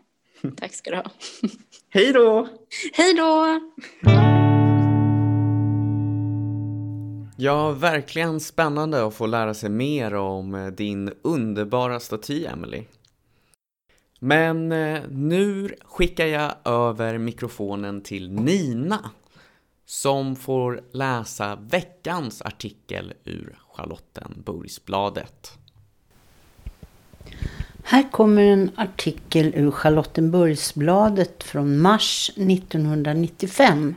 Tack 0.57 0.73
ska 0.73 0.91
du 0.91 0.97
ha. 0.97 1.11
Hej 1.89 2.13
då! 2.13 2.47
Hej 2.93 3.13
då! 3.13 3.59
Ja, 7.35 7.71
verkligen 7.71 8.39
spännande 8.39 9.05
att 9.05 9.13
få 9.13 9.25
lära 9.25 9.53
sig 9.53 9.69
mer 9.69 10.13
om 10.13 10.55
eh, 10.55 10.67
din 10.67 11.13
underbara 11.21 11.99
staty, 11.99 12.45
Emily. 12.45 12.83
Men 14.19 14.71
eh, 14.71 15.01
nu 15.09 15.75
skickar 15.85 16.25
jag 16.25 16.51
över 16.65 17.17
mikrofonen 17.17 18.01
till 18.01 18.31
Nina 18.31 19.09
som 19.85 20.35
får 20.35 20.81
läsa 20.91 21.55
veckans 21.55 22.41
artikel 22.41 23.13
ur 23.23 23.57
Charlottenburgsbladet. 23.73 25.51
Här 27.83 28.11
kommer 28.11 28.41
en 28.43 28.71
artikel 28.75 29.53
ur 29.55 29.71
Charlottenburgsbladet 29.71 31.43
från 31.43 31.79
mars 31.79 32.31
1995. 32.35 33.95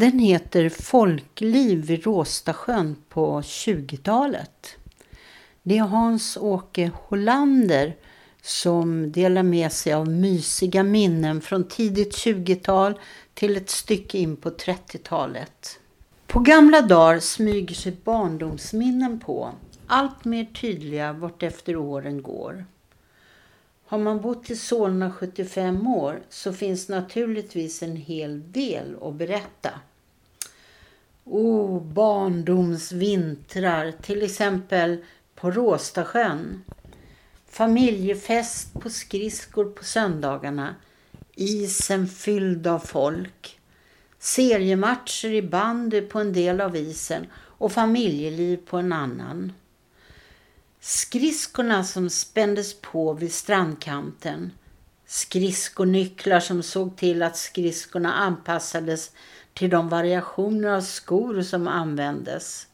Den 0.00 0.18
heter 0.18 0.68
Folkliv 0.68 1.84
vid 1.84 2.04
Råstasjön 2.04 2.96
på 3.08 3.40
20-talet. 3.40 4.76
Det 5.62 5.78
är 5.78 5.82
Hans-Åke 5.82 6.90
Hollander 6.94 7.96
som 8.42 9.12
delar 9.12 9.42
med 9.42 9.72
sig 9.72 9.92
av 9.92 10.08
mysiga 10.08 10.82
minnen 10.82 11.40
från 11.40 11.68
tidigt 11.68 12.16
20-tal 12.16 12.98
till 13.34 13.56
ett 13.56 13.70
stycke 13.70 14.18
in 14.18 14.36
på 14.36 14.50
30-talet. 14.50 15.80
På 16.26 16.40
gamla 16.40 16.82
dagar 16.82 17.18
smyger 17.18 17.74
sig 17.74 17.96
barndomsminnen 18.04 19.20
på, 19.20 19.50
allt 19.86 20.24
mer 20.24 20.44
tydliga 20.44 21.12
vart 21.12 21.42
efter 21.42 21.76
åren 21.76 22.22
går. 22.22 22.64
Har 23.86 23.98
man 23.98 24.20
bott 24.20 24.50
i 24.50 24.56
Solna 24.56 25.12
75 25.12 25.86
år 25.86 26.22
så 26.28 26.52
finns 26.52 26.88
naturligtvis 26.88 27.82
en 27.82 27.96
hel 27.96 28.52
del 28.52 28.96
att 29.02 29.14
berätta. 29.14 29.70
Oh, 31.24 31.82
barndomsvintrar, 31.82 33.92
till 34.02 34.22
exempel 34.22 35.04
på 35.34 35.50
Råstasjön. 35.50 36.64
Familjefest 37.46 38.80
på 38.80 38.90
skridskor 38.90 39.64
på 39.64 39.84
söndagarna. 39.84 40.74
Isen 41.34 42.08
fylld 42.08 42.66
av 42.66 42.78
folk. 42.78 43.60
Seriematcher 44.18 45.28
i 45.28 45.42
bandy 45.42 46.00
på 46.00 46.18
en 46.18 46.32
del 46.32 46.60
av 46.60 46.76
isen 46.76 47.26
och 47.34 47.72
familjeliv 47.72 48.56
på 48.56 48.76
en 48.76 48.92
annan. 48.92 49.52
Skridskorna 50.80 51.84
som 51.84 52.10
spändes 52.10 52.80
på 52.80 53.12
vid 53.12 53.32
strandkanten. 53.32 54.52
Skridskonycklar 55.06 56.40
som 56.40 56.62
såg 56.62 56.96
till 56.96 57.22
att 57.22 57.36
skridskorna 57.36 58.14
anpassades 58.14 59.10
till 59.54 59.70
de 59.70 59.88
variationer 59.88 60.68
av 60.68 60.80
skor 60.80 61.42
som 61.42 61.68
användes. 61.68 62.66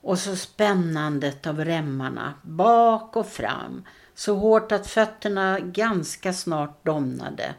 Och 0.00 0.18
så 0.18 0.36
spännandet 0.36 1.46
av 1.46 1.64
remmarna 1.64 2.34
bak 2.42 3.16
och 3.16 3.26
fram 3.26 3.82
så 4.14 4.34
hårt 4.34 4.72
att 4.72 4.86
fötterna 4.86 5.60
ganska 5.60 6.32
snart 6.32 6.84
domnade. 6.84 7.54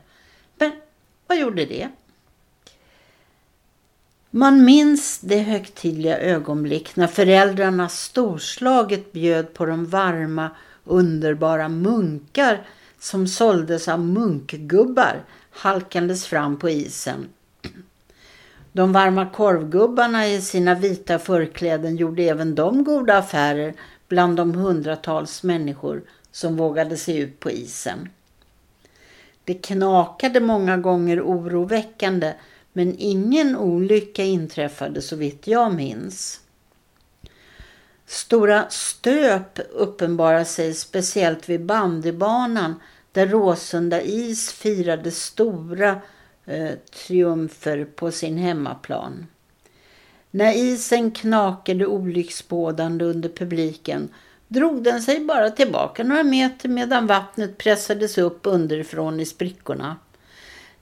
Men 0.55 0.71
vad 1.27 1.37
gjorde 1.39 1.65
det? 1.65 1.89
Man 4.29 4.65
minns 4.65 5.19
det 5.19 5.39
högtidliga 5.39 6.19
ögonblick 6.19 6.95
när 6.95 7.07
föräldrarna 7.07 7.89
storslaget 7.89 9.11
bjöd 9.11 9.53
på 9.53 9.65
de 9.65 9.85
varma, 9.85 10.49
underbara 10.83 11.69
munkar 11.69 12.65
som 12.99 13.27
såldes 13.27 13.87
av 13.87 13.99
munkgubbar 13.99 15.23
halkandes 15.51 16.25
fram 16.25 16.59
på 16.59 16.69
isen. 16.69 17.29
De 18.73 18.93
varma 18.93 19.29
korvgubbarna 19.29 20.27
i 20.27 20.41
sina 20.41 20.75
vita 20.75 21.19
förkläden 21.19 21.95
gjorde 21.95 22.23
även 22.23 22.55
de 22.55 22.83
goda 22.83 23.17
affärer 23.17 23.73
bland 24.07 24.37
de 24.37 24.55
hundratals 24.55 25.43
människor 25.43 26.03
som 26.31 26.57
vågade 26.57 26.97
sig 26.97 27.17
ut 27.17 27.39
på 27.39 27.51
isen. 27.51 28.09
Det 29.43 29.53
knakade 29.53 30.39
många 30.39 30.77
gånger 30.77 31.21
oroväckande 31.21 32.33
men 32.73 32.95
ingen 32.97 33.57
olycka 33.57 34.23
inträffade 34.23 35.01
så 35.01 35.15
vitt 35.15 35.47
jag 35.47 35.73
minns. 35.73 36.39
Stora 38.05 38.69
stöp 38.69 39.59
uppenbarar 39.71 40.43
sig 40.43 40.73
speciellt 40.73 41.49
vid 41.49 41.65
bandybanan 41.65 42.75
där 43.11 43.27
Råsunda 43.27 44.01
is 44.01 44.51
firade 44.51 45.11
stora 45.11 46.01
eh, 46.45 46.71
triumfer 46.93 47.85
på 47.85 48.11
sin 48.11 48.37
hemmaplan. 48.37 49.27
När 50.31 50.53
isen 50.53 51.11
knakade 51.11 51.85
olycksbådande 51.85 53.05
under 53.05 53.29
publiken 53.29 54.09
drog 54.47 54.83
den 54.83 55.01
sig 55.01 55.19
bara 55.19 55.49
tillbaka 55.49 56.03
några 56.03 56.23
meter 56.23 56.69
medan 56.69 57.07
vattnet 57.07 57.57
pressades 57.57 58.17
upp 58.17 58.39
underifrån 58.43 59.19
i 59.19 59.25
sprickorna. 59.25 59.97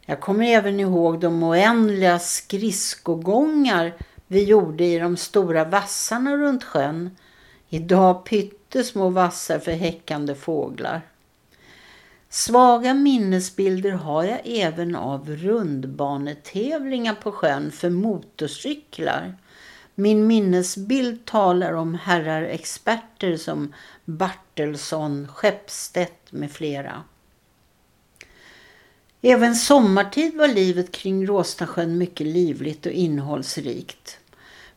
Jag 0.06 0.20
kommer 0.20 0.46
även 0.46 0.80
ihåg 0.80 1.20
de 1.20 1.44
oändliga 1.44 2.20
skridskogångar 2.20 3.94
vi 4.28 4.44
gjorde 4.44 4.86
i 4.86 5.00
de 5.00 5.18
stora 5.18 5.66
vassarna 5.66 6.38
runt 6.38 6.64
sjön. 6.64 7.18
Idag 7.70 8.26
pyttesmå 8.26 9.10
vassar 9.10 9.60
för 9.60 9.72
häckande 9.72 10.36
fåglar. 10.36 11.02
Svaga 12.32 12.94
minnesbilder 12.94 13.92
har 13.92 14.24
jag 14.24 14.42
även 14.46 14.96
av 14.96 15.30
rundbanetävlingar 15.30 17.14
på 17.14 17.32
sjön 17.32 17.72
för 17.72 17.90
motorcyklar. 17.90 19.38
Min 19.96 20.28
minnesbild 20.28 21.26
talar 21.26 21.74
om 21.74 21.96
herrar 21.96 22.42
experter 22.42 23.38
som 23.38 23.74
Bartelsson, 24.06 25.28
Skeppstedt 25.28 26.32
med 26.32 26.52
flera. 26.52 27.04
Även 29.22 29.56
sommartid 29.56 30.38
var 30.38 30.48
livet 30.48 30.92
kring 30.92 31.28
Råstasjön 31.28 31.98
mycket 31.98 32.28
livligt 32.28 32.86
och 32.86 32.92
innehållsrikt. 32.92 34.20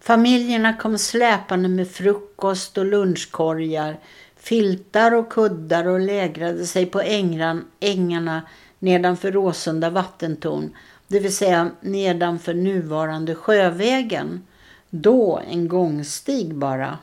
Familjerna 0.00 0.76
kom 0.76 0.98
släpande 0.98 1.68
med 1.68 1.90
frukost 1.90 2.78
och 2.78 2.84
lunchkorgar, 2.84 3.98
filtar 4.42 5.14
och 5.14 5.32
kuddar 5.32 5.88
och 5.88 6.00
lägrade 6.00 6.66
sig 6.66 6.86
på 6.86 7.00
ängran, 7.00 7.64
ängarna 7.80 8.42
nedanför 8.78 9.32
Råsunda 9.32 9.90
vattentorn, 9.90 10.70
det 11.08 11.20
vill 11.20 11.36
säga 11.36 11.70
nedanför 11.80 12.54
nuvarande 12.54 13.34
Sjövägen. 13.34 14.46
Då 14.90 15.42
en 15.50 15.68
gångstig 15.68 16.54
bara. 16.54 16.98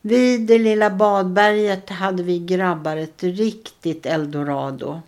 Vid 0.00 0.40
det 0.40 0.58
lilla 0.58 0.90
badberget 0.90 1.90
hade 1.90 2.22
vi 2.22 2.38
grabbar 2.38 2.96
ett 2.96 3.22
riktigt 3.22 4.06
eldorado. 4.06 5.00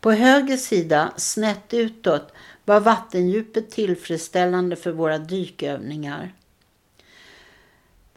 På 0.00 0.12
höger 0.12 0.56
sida, 0.56 1.12
snett 1.16 1.74
utåt, 1.74 2.32
var 2.64 2.80
vattendjupet 2.80 3.70
tillfredsställande 3.70 4.76
för 4.76 4.92
våra 4.92 5.18
dykövningar. 5.18 6.32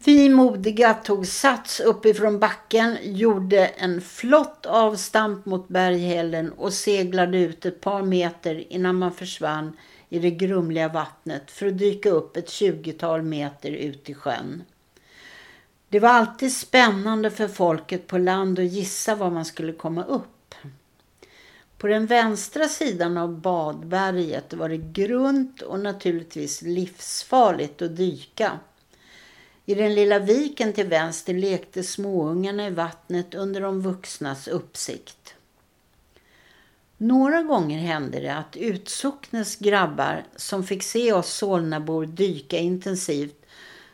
Vi 0.07 0.29
modiga 0.29 0.93
tog 0.93 1.27
sats 1.27 1.79
uppifrån 1.79 2.39
backen, 2.39 2.97
gjorde 3.01 3.65
en 3.67 4.01
flott 4.01 4.65
avstamp 4.65 5.45
mot 5.45 5.67
berghällen 5.67 6.51
och 6.51 6.73
seglade 6.73 7.37
ut 7.37 7.65
ett 7.65 7.81
par 7.81 8.01
meter 8.01 8.73
innan 8.73 8.95
man 8.95 9.13
försvann 9.13 9.77
i 10.09 10.19
det 10.19 10.31
grumliga 10.31 10.87
vattnet 10.87 11.51
för 11.51 11.67
att 11.67 11.77
dyka 11.77 12.09
upp 12.09 12.37
ett 12.37 12.49
tjugotal 12.49 13.21
meter 13.21 13.71
ut 13.71 14.09
i 14.09 14.13
sjön. 14.13 14.63
Det 15.89 15.99
var 15.99 16.09
alltid 16.09 16.53
spännande 16.53 17.31
för 17.31 17.47
folket 17.47 18.07
på 18.07 18.17
land 18.17 18.59
att 18.59 18.65
gissa 18.65 19.15
var 19.15 19.29
man 19.29 19.45
skulle 19.45 19.73
komma 19.73 20.03
upp. 20.03 20.55
På 21.77 21.87
den 21.87 22.05
vänstra 22.05 22.67
sidan 22.67 23.17
av 23.17 23.39
badberget 23.39 24.53
var 24.53 24.69
det 24.69 24.77
grunt 24.77 25.61
och 25.61 25.79
naturligtvis 25.79 26.61
livsfarligt 26.61 27.81
att 27.81 27.97
dyka. 27.97 28.59
I 29.69 29.75
den 29.75 29.95
lilla 29.95 30.19
viken 30.19 30.73
till 30.73 30.87
vänster 30.87 31.33
lekte 31.33 31.83
småungarna 31.83 32.67
i 32.67 32.69
vattnet 32.69 33.35
under 33.35 33.61
de 33.61 33.81
vuxnas 33.81 34.47
uppsikt. 34.47 35.33
Några 36.97 37.43
gånger 37.43 37.79
hände 37.79 38.19
det 38.19 38.35
att 38.35 38.57
utsocknes 38.57 39.55
grabbar 39.55 40.23
som 40.35 40.63
fick 40.63 40.83
se 40.83 41.13
oss 41.13 41.33
Solnabor 41.33 42.05
dyka 42.05 42.57
intensivt 42.57 43.45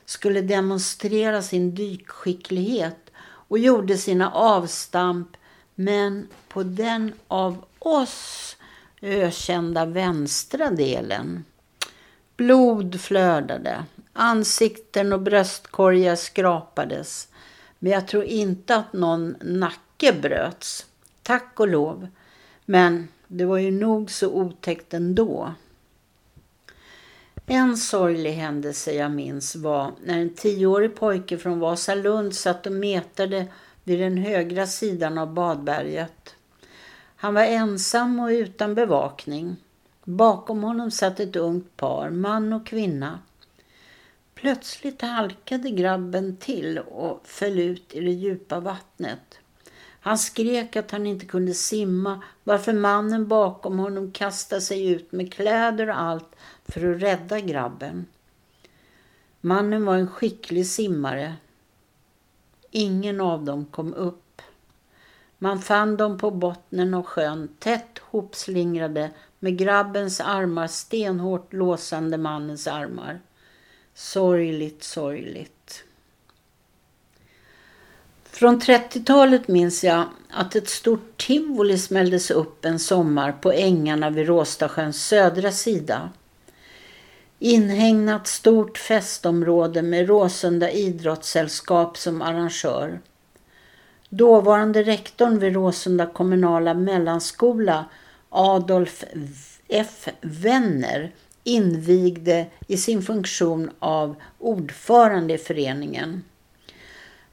skulle 0.06 0.42
demonstrera 0.42 1.42
sin 1.42 1.76
dykskicklighet 1.76 3.12
och 3.26 3.60
gjorde 3.60 3.98
sina 3.98 4.32
avstamp 4.32 5.28
men 5.76 6.28
på 6.48 6.64
den 6.64 7.14
av 7.28 7.66
oss 7.80 8.58
ökända 9.02 9.86
vänstra 9.86 10.70
delen. 10.70 11.46
Blod 12.36 13.02
flödade, 13.02 13.86
ansikten 14.14 15.14
och 15.14 15.22
bröstkorgar 15.22 16.16
skrapades. 16.16 17.28
Men 17.80 17.92
jag 17.92 18.08
tror 18.08 18.24
inte 18.24 18.76
att 18.76 18.94
någon 18.94 19.36
nacke 19.42 20.14
bröts. 20.22 20.86
Tack 21.24 21.60
och 21.60 21.68
lov. 21.68 22.08
Men 22.66 23.08
det 23.28 23.46
var 23.46 23.58
ju 23.58 23.72
nog 23.72 24.12
så 24.12 24.30
otäckt 24.30 24.94
ändå. 24.94 25.54
En 27.46 27.78
sorglig 27.78 28.32
händelse 28.32 28.92
jag 28.92 29.12
minns 29.12 29.56
var 29.56 29.92
när 30.06 30.20
en 30.20 30.34
tioårig 30.34 30.96
pojke 30.96 31.38
från 31.38 31.60
Vasalund 31.60 32.36
satt 32.36 32.66
och 32.66 32.72
metade 32.72 33.48
vid 33.84 34.00
den 34.00 34.18
högra 34.18 34.68
sidan 34.68 35.18
av 35.18 35.34
badberget. 35.34 36.36
Han 37.16 37.34
var 37.34 37.44
ensam 37.44 38.20
och 38.20 38.28
utan 38.28 38.76
bevakning. 38.76 39.56
Bakom 40.04 40.64
honom 40.64 40.92
satt 40.92 41.20
ett 41.20 41.36
ungt 41.36 41.78
par, 41.78 42.10
man 42.10 42.54
och 42.54 42.68
kvinna. 42.68 43.20
Plötsligt 44.44 45.02
halkade 45.02 45.70
grabben 45.70 46.38
till 46.38 46.80
och 46.80 47.22
föll 47.24 47.60
ut 47.60 47.94
i 47.94 48.00
det 48.00 48.12
djupa 48.12 48.60
vattnet. 48.60 49.40
Han 50.00 50.18
skrek 50.18 50.76
att 50.76 50.92
han 50.92 51.06
inte 51.06 51.26
kunde 51.26 51.54
simma 51.54 52.22
varför 52.44 52.74
mannen 52.74 53.28
bakom 53.28 53.80
honom 53.80 54.12
kastade 54.12 54.62
sig 54.62 54.88
ut 54.88 55.12
med 55.12 55.34
kläder 55.34 55.90
och 55.90 56.00
allt 56.02 56.36
för 56.66 56.94
att 56.94 57.02
rädda 57.02 57.40
grabben. 57.40 58.06
Mannen 59.42 59.86
var 59.86 59.96
en 59.96 60.08
skicklig 60.08 60.68
simmare. 60.68 61.36
Ingen 62.72 63.22
av 63.22 63.46
dem 63.46 63.66
kom 63.66 63.94
upp. 63.94 64.42
Man 65.38 65.62
fann 65.62 65.98
dem 65.98 66.18
på 66.18 66.32
bottnen 66.32 66.94
av 66.94 67.04
sjön, 67.04 67.50
tätt 67.60 68.00
hopslingrade 68.00 69.12
med 69.40 69.58
grabbens 69.58 70.22
armar 70.22 70.68
stenhårt 70.68 71.54
låsande 71.54 72.18
mannens 72.18 72.68
armar. 72.68 73.20
Sorgligt, 73.96 74.84
sorgligt. 74.84 75.84
Från 78.26 78.62
30-talet 78.62 79.48
minns 79.48 79.84
jag 79.84 80.06
att 80.30 80.56
ett 80.56 80.70
stort 80.70 81.18
tivoli 81.28 81.78
smälldes 81.78 82.32
upp 82.32 82.66
en 82.66 82.80
sommar 82.80 83.32
på 83.32 83.52
ängarna 83.52 84.10
vid 84.10 84.28
Råstasjöns 84.28 85.06
södra 85.06 85.52
sida. 85.52 86.10
Inhägnat 87.40 88.28
stort 88.28 88.78
festområde 88.78 89.82
med 89.82 90.08
Råsunda 90.08 90.72
idrottssällskap 90.72 91.98
som 91.98 92.22
arrangör. 92.22 93.00
Dåvarande 94.10 94.84
rektorn 94.84 95.40
vid 95.40 95.54
Råsunda 95.54 96.06
kommunala 96.06 96.74
mellanskola, 96.74 97.86
Adolf 98.30 99.04
F. 99.68 100.10
Wenner, 100.22 101.12
invigde 101.44 102.48
i 102.68 102.78
sin 102.78 103.02
funktion 103.02 103.72
av 103.80 104.16
ordförande 104.40 105.34
i 105.34 105.38
föreningen. 105.38 106.24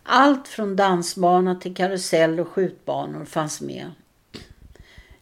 Allt 0.03 0.49
från 0.49 0.77
dansbana 0.77 1.55
till 1.55 1.75
karusell 1.75 2.41
och 2.41 2.49
skjutbanor 2.49 3.25
fanns 3.25 3.61
med. 3.61 3.91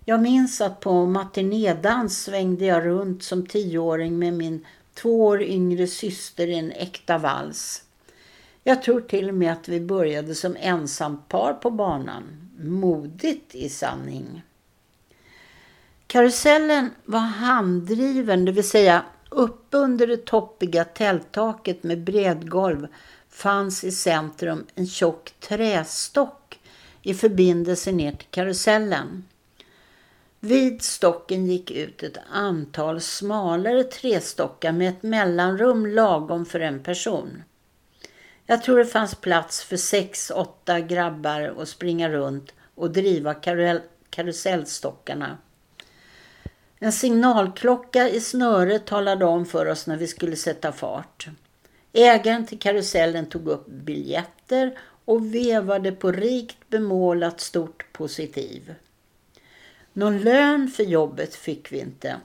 Jag 0.05 0.23
minns 0.23 0.61
att 0.61 0.81
på 0.81 1.07
matinédans 1.07 2.23
svängde 2.23 2.65
jag 2.65 2.87
runt 2.87 3.23
som 3.23 3.47
tioåring 3.47 4.19
med 4.19 4.35
min 4.35 4.67
två 4.95 5.27
år 5.27 5.43
yngre 5.43 5.87
syster 5.87 6.47
i 6.47 6.59
en 6.59 6.73
äkta 6.73 7.19
vals. 7.19 7.85
Jag 8.65 8.83
tror 8.83 9.01
till 9.01 9.29
och 9.29 9.35
med 9.35 9.53
att 9.53 9.69
vi 9.69 9.81
började 9.81 10.35
som 10.35 10.57
ensampar 10.61 11.53
på 11.53 11.71
banan. 11.71 12.23
Modigt 12.61 13.55
i 13.55 13.69
sanning. 13.69 14.43
Karusellen 16.09 16.91
var 17.05 17.19
handdriven, 17.19 18.45
det 18.45 18.53
vill 18.53 18.69
säga 18.69 19.05
uppe 19.29 19.77
under 19.77 20.07
det 20.07 20.27
toppiga 20.27 20.85
tälttaket 20.85 21.83
med 21.83 22.05
bredgolv 22.05 22.87
fanns 23.29 23.85
i 23.85 23.91
centrum 23.91 24.67
en 24.75 24.87
tjock 24.87 25.35
trästock 25.41 26.61
i 27.03 27.15
förbindelse 27.15 27.93
ner 27.93 28.13
till 28.13 28.29
karusellen. 28.31 29.25
Vid 30.41 30.83
stocken 30.83 31.47
gick 31.47 31.71
ut 31.71 32.03
ett 32.03 32.19
antal 32.31 33.01
smalare 33.01 33.85
trästockar 33.85 34.73
med 34.73 34.89
ett 34.89 35.03
mellanrum 35.03 35.87
lagom 35.87 36.47
för 36.47 36.61
en 36.61 36.83
person. 36.83 37.43
Jag 38.47 38.63
tror 38.63 38.79
det 38.79 38.87
fanns 38.87 39.15
plats 39.15 39.65
för 39.65 39.77
sex, 39.77 40.31
åtta 40.35 40.81
grabbar 40.81 41.55
att 41.59 41.69
springa 41.69 42.09
runt 42.09 42.55
och 42.75 42.91
driva 42.91 43.35
karusellstockarna. 44.11 45.39
En 46.79 46.93
signalklocka 46.93 48.09
i 48.09 48.21
snöret 48.21 48.87
talade 48.87 49.25
om 49.25 49.47
för 49.47 49.67
oss 49.67 49.87
när 49.87 49.97
vi 49.97 50.07
skulle 50.07 50.37
sätta 50.37 50.73
fart. 50.73 51.29
Ägaren 51.93 52.47
till 52.47 52.59
karusellen 52.59 53.27
tog 53.27 53.49
upp 53.49 53.67
biljetter 53.67 54.79
och 55.05 55.35
vevade 55.35 55.93
på 55.93 56.13
rikt 56.13 56.69
bemålat 56.69 57.41
stort 57.41 57.93
positiv. 57.93 58.75
Någon 59.93 60.19
lön 60.19 60.69
för 60.69 60.83
jobbet 60.83 61.35
fick 61.35 61.73
vi 61.73 61.79
inte. 61.81 62.17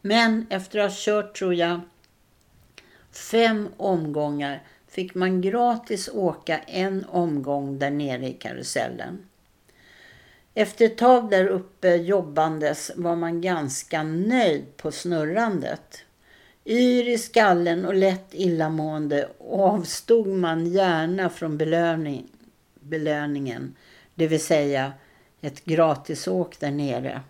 Men 0.00 0.46
efter 0.50 0.78
att 0.78 0.90
ha 0.90 0.96
kört, 0.98 1.38
tror 1.38 1.54
jag, 1.54 1.80
fem 3.10 3.68
omgångar 3.76 4.62
fick 4.88 5.14
man 5.14 5.40
gratis 5.40 6.08
åka 6.12 6.58
en 6.58 7.04
omgång 7.04 7.78
där 7.78 7.90
nere 7.90 8.28
i 8.28 8.32
karusellen. 8.32 9.26
Efter 10.54 10.84
ett 10.84 10.98
tag 10.98 11.30
där 11.30 11.46
uppe 11.46 11.94
jobbandes 11.94 12.90
var 12.96 13.16
man 13.16 13.40
ganska 13.40 14.02
nöjd 14.02 14.76
på 14.76 14.92
snurrandet. 14.92 16.04
Yr 16.64 17.08
i 17.08 17.18
skallen 17.18 17.84
och 17.84 17.94
lätt 17.94 18.28
illamående 18.34 19.28
avstod 19.50 20.26
man 20.26 20.66
gärna 20.66 21.28
från 21.28 21.58
belöning, 21.58 22.28
belöningen, 22.80 23.74
det 24.14 24.26
vill 24.26 24.44
säga 24.44 24.92
ett 25.40 25.64
gratisåk 25.64 26.60
där 26.60 26.70
nere. 26.70 27.20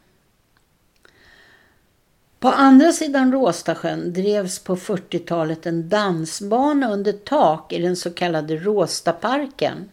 På 2.39 2.49
andra 2.49 2.93
sidan 2.93 3.33
Råstasjön 3.33 4.13
drevs 4.13 4.59
på 4.59 4.77
40-talet 4.77 5.67
en 5.67 5.89
dansbana 5.89 6.93
under 6.93 7.13
tak 7.13 7.73
i 7.73 7.79
den 7.79 7.97
så 7.97 8.11
kallade 8.11 8.57
Råstaparken. 8.57 9.91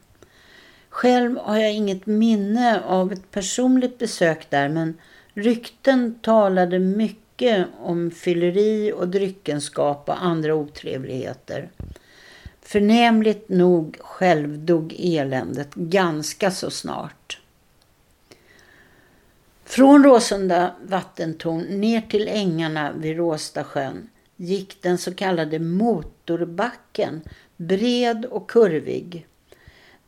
Själv 0.89 1.37
har 1.37 1.57
jag 1.57 1.73
inget 1.73 2.05
minne 2.05 2.81
av 2.81 3.11
ett 3.11 3.31
personligt 3.31 3.97
besök 3.97 4.49
där 4.49 4.69
men 4.69 4.97
rykten 5.33 6.19
talade 6.21 6.79
mycket 6.79 7.67
om 7.79 8.11
fylleri 8.11 8.93
och 8.95 9.07
dryckenskap 9.07 10.09
och 10.09 10.23
andra 10.23 10.55
otrevligheter. 10.55 11.69
Förnämligt 12.61 13.49
nog 13.49 13.97
självdog 13.99 14.95
eländet 14.99 15.75
ganska 15.75 16.51
så 16.51 16.69
snart. 16.69 17.41
Från 19.63 20.03
Råsunda 20.03 20.75
vattentorn 20.87 21.61
ner 21.61 22.01
till 22.01 22.27
ängarna 22.27 22.91
vid 22.91 23.17
Råstasjön 23.17 24.09
gick 24.35 24.81
den 24.81 24.97
så 24.97 25.13
kallade 25.13 25.59
motorbacken, 25.59 27.21
bred 27.57 28.25
och 28.25 28.49
kurvig. 28.49 29.27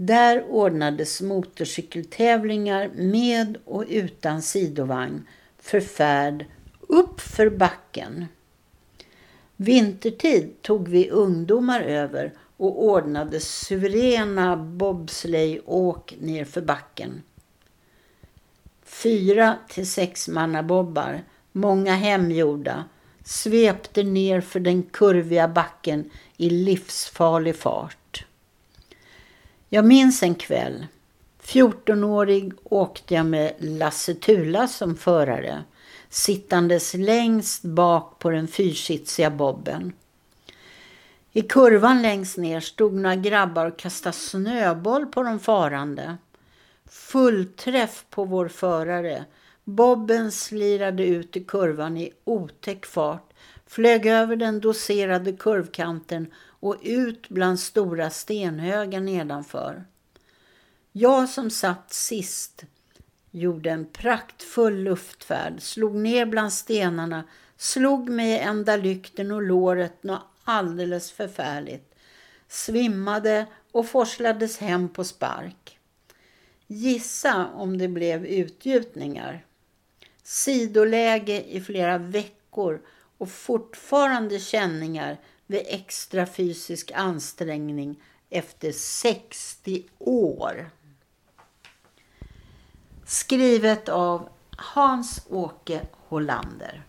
Där 0.03 0.43
ordnades 0.49 1.21
motorcykeltävlingar 1.21 2.89
med 2.95 3.57
och 3.65 3.85
utan 3.89 4.41
sidovagn 4.41 5.27
för 5.59 5.79
färd 5.79 6.45
upp 6.79 7.21
för 7.21 7.49
backen. 7.49 8.25
Vintertid 9.55 10.61
tog 10.61 10.87
vi 10.87 11.09
ungdomar 11.09 11.81
över 11.81 12.33
och 12.57 12.83
ordnade 12.83 13.39
suveräna 13.39 14.57
bobsleighåk 14.57 16.15
nerför 16.19 16.51
för 16.51 16.61
backen. 16.61 17.23
Fyra 18.83 19.57
till 19.69 19.89
sex 19.89 20.27
mannabobbar, 20.27 21.23
många 21.51 21.95
hemgjorda, 21.95 22.85
svepte 23.23 24.03
ner 24.03 24.41
för 24.41 24.59
den 24.59 24.83
kurviga 24.83 25.47
backen 25.47 26.09
i 26.37 26.49
livsfarlig 26.49 27.55
fart. 27.55 27.97
Jag 29.73 29.85
minns 29.85 30.23
en 30.23 30.35
kväll. 30.35 30.87
14-årig 31.43 32.53
åkte 32.63 33.13
jag 33.13 33.25
med 33.25 33.53
Lasse 33.59 34.13
Tula 34.13 34.67
som 34.67 34.95
förare, 34.95 35.63
sittandes 36.09 36.93
längst 36.93 37.63
bak 37.63 38.19
på 38.19 38.29
den 38.29 38.47
fyrsitsiga 38.47 39.29
bobben. 39.29 39.93
I 41.31 41.41
kurvan 41.41 42.01
längst 42.01 42.37
ner 42.37 42.59
stod 42.59 42.93
några 42.93 43.15
grabbar 43.15 43.65
och 43.65 43.79
kastade 43.79 44.15
snöboll 44.15 45.05
på 45.05 45.23
de 45.23 45.39
farande. 45.39 46.17
Fullträff 46.89 48.05
på 48.09 48.23
vår 48.25 48.47
förare. 48.47 49.25
Bobben 49.63 50.31
slirade 50.31 51.05
ut 51.05 51.37
i 51.37 51.43
kurvan 51.43 51.97
i 51.97 52.11
otäck 52.23 52.85
fart, 52.85 53.33
flög 53.67 54.05
över 54.05 54.35
den 54.35 54.59
doserade 54.59 55.31
kurvkanten 55.31 56.27
och 56.61 56.77
ut 56.81 57.29
bland 57.29 57.59
stora 57.59 58.09
stenhögar 58.09 58.99
nedanför. 58.99 59.83
Jag 60.91 61.29
som 61.29 61.49
satt 61.49 61.93
sist 61.93 62.63
gjorde 63.31 63.69
en 63.69 63.85
praktfull 63.85 64.83
luftfärd, 64.83 65.61
slog 65.61 65.95
ner 65.95 66.25
bland 66.25 66.53
stenarna, 66.53 67.23
slog 67.57 68.09
mig 68.09 68.31
i 68.31 68.37
ända 68.37 68.77
lykten 68.77 69.31
och 69.31 69.41
låret 69.41 70.03
något 70.03 70.21
alldeles 70.43 71.11
förfärligt, 71.11 71.95
svimmade 72.47 73.45
och 73.71 73.87
forslades 73.87 74.57
hem 74.57 74.89
på 74.89 75.03
spark. 75.03 75.79
Gissa 76.67 77.47
om 77.47 77.77
det 77.77 77.87
blev 77.87 78.25
utgjutningar. 78.25 79.45
Sidoläge 80.23 81.43
i 81.43 81.61
flera 81.61 81.97
veckor 81.97 82.81
och 83.17 83.29
fortfarande 83.29 84.39
känningar 84.39 85.17
vid 85.51 85.61
extra 85.67 86.25
fysisk 86.25 86.91
ansträngning 86.95 87.99
efter 88.29 88.71
60 88.71 89.83
år. 89.99 90.69
Skrivet 93.05 93.89
av 93.89 94.29
Hans-Åke 94.57 95.81
Hollander. 95.91 96.83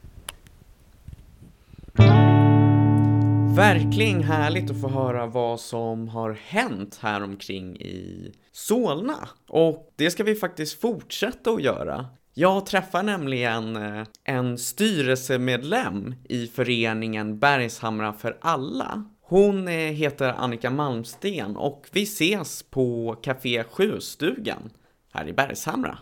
Verkligen 3.57 4.23
härligt 4.23 4.71
att 4.71 4.81
få 4.81 4.89
höra 4.89 5.27
vad 5.27 5.61
som 5.61 6.09
har 6.09 6.33
hänt 6.33 6.99
här 7.03 7.23
omkring 7.23 7.77
i 7.77 8.33
Solna. 8.53 9.29
Och 9.49 9.93
det 9.97 10.11
ska 10.11 10.25
vi 10.25 10.35
faktiskt 10.35 10.81
fortsätta 10.81 11.51
att 11.51 11.63
göra. 11.63 12.07
Jag 12.35 12.67
träffar 12.67 13.03
nämligen 13.03 13.77
eh, 13.77 14.07
en 14.25 14.59
styrelsemedlem 14.59 16.15
i 16.29 16.47
föreningen 16.47 17.39
Bergshamra 17.39 18.13
för 18.13 18.39
alla. 18.41 19.05
Hon 19.21 19.69
eh, 19.69 19.75
heter 19.75 20.35
Annika 20.39 20.71
Malmsten 20.71 21.57
och 21.57 21.87
vi 21.91 22.03
ses 22.03 22.63
på 22.63 23.17
Café 23.23 23.65
Sjöstugan 23.71 24.71
här 25.13 25.29
i 25.29 25.33
Bergshamra. 25.33 25.99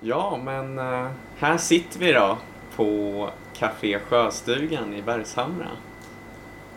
Ja, 0.00 0.40
men 0.44 0.78
eh, 0.78 1.08
här 1.38 1.56
sitter 1.56 1.98
vi 1.98 2.12
då 2.12 2.38
på 2.76 3.30
Café 3.58 3.98
Sjöstugan 3.98 4.94
i 4.94 5.02
Bergshamra. 5.02 5.68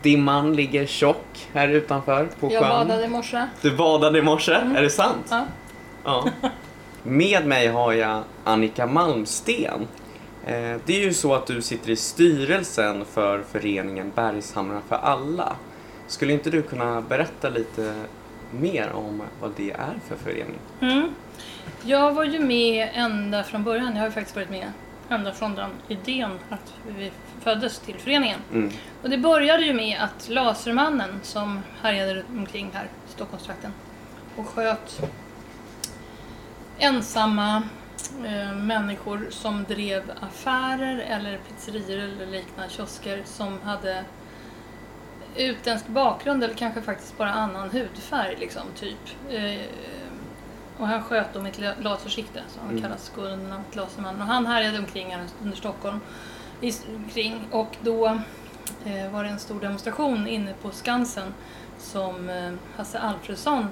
Dimman 0.02 0.56
ligger 0.56 0.86
tjock 0.86 1.48
här 1.52 1.68
utanför 1.68 2.28
på 2.40 2.52
Jag 2.52 2.62
sjön. 2.62 2.70
badade 2.70 3.04
i 3.04 3.08
morse. 3.08 3.46
Du 3.62 3.76
badade 3.76 4.18
i 4.18 4.22
morse, 4.22 4.52
är 4.52 4.82
det 4.82 4.90
sant? 4.90 5.26
Ja. 5.30 5.46
Ja. 6.04 6.28
Med 7.02 7.46
mig 7.46 7.66
har 7.68 7.92
jag 7.92 8.22
Annika 8.44 8.86
Malmsten. 8.86 9.88
Eh, 10.46 10.76
Det 10.84 10.96
är 10.96 11.00
ju 11.04 11.12
så 11.14 11.34
att 11.34 11.46
du 11.46 11.62
sitter 11.62 11.90
i 11.90 11.96
styrelsen 11.96 13.04
för 13.04 13.42
föreningen 13.42 14.12
Bergshamra 14.14 14.80
för 14.88 14.96
alla. 14.96 15.56
Skulle 16.06 16.32
inte 16.32 16.50
du 16.50 16.62
kunna 16.62 17.00
berätta 17.00 17.48
lite 17.48 17.94
mer 18.50 18.92
om 18.92 19.22
vad 19.40 19.50
det 19.56 19.70
är 19.70 19.98
för 20.08 20.16
förening? 20.16 20.58
Mm. 20.80 21.08
Jag 21.82 22.12
var 22.14 22.24
ju 22.24 22.38
med 22.38 22.88
ända 22.94 23.44
från 23.44 23.64
början. 23.64 23.92
Jag 23.92 23.98
har 24.00 24.06
ju 24.06 24.12
faktiskt 24.12 24.36
varit 24.36 24.50
med 24.50 24.72
ända 25.08 25.32
från 25.32 25.54
den 25.54 25.70
idén 25.88 26.30
att 26.48 26.74
vi 26.98 27.10
föddes 27.40 27.78
till 27.78 27.94
föreningen. 27.98 28.38
Mm. 28.52 28.70
Och 29.02 29.10
det 29.10 29.18
började 29.18 29.64
ju 29.64 29.74
med 29.74 29.98
att 30.00 30.28
Lasermannen 30.28 31.20
som 31.22 31.60
härjade 31.82 32.22
omkring 32.28 32.70
här 32.72 32.84
i 32.84 33.12
Stockholmstrakten 33.12 33.72
och 34.36 34.46
sköt 34.48 35.00
ensamma 36.80 37.62
eh, 38.24 38.52
människor 38.54 39.26
som 39.30 39.64
drev 39.64 40.12
affärer 40.20 40.98
eller 40.98 41.38
pizzerior 41.38 41.98
eller 41.98 42.26
liknande 42.26 42.72
kiosker 42.72 43.22
som 43.24 43.60
hade 43.64 44.04
utländsk 45.36 45.86
bakgrund 45.86 46.44
eller 46.44 46.54
kanske 46.54 46.82
faktiskt 46.82 47.18
bara 47.18 47.30
annan 47.32 47.70
hudfärg 47.70 48.36
liksom, 48.40 48.62
typ. 48.74 48.98
Eh, 49.30 49.60
och 50.78 50.86
han 50.88 51.02
sköt 51.02 51.36
i 51.36 51.48
ett 51.48 51.58
la- 51.58 51.74
lasersikte, 51.80 52.42
så 52.48 52.60
han 52.60 52.70
Mm. 52.70 52.82
kallas 52.82 53.12
Gunnarnamnet 53.14 53.76
Lasermannen. 53.76 54.20
Och 54.20 54.26
han 54.26 54.46
härjade 54.46 54.78
omkring 54.78 55.10
här 55.14 55.24
under 55.42 55.56
Stockholm 55.56 56.00
i, 56.60 56.72
kring 57.14 57.44
och 57.50 57.76
då 57.82 58.06
eh, 58.84 59.10
var 59.12 59.24
det 59.24 59.30
en 59.30 59.38
stor 59.38 59.60
demonstration 59.60 60.26
inne 60.26 60.54
på 60.62 60.70
Skansen 60.70 61.34
som 61.78 62.28
eh, 62.28 62.52
Hasse 62.76 62.98
Alfredsson, 62.98 63.66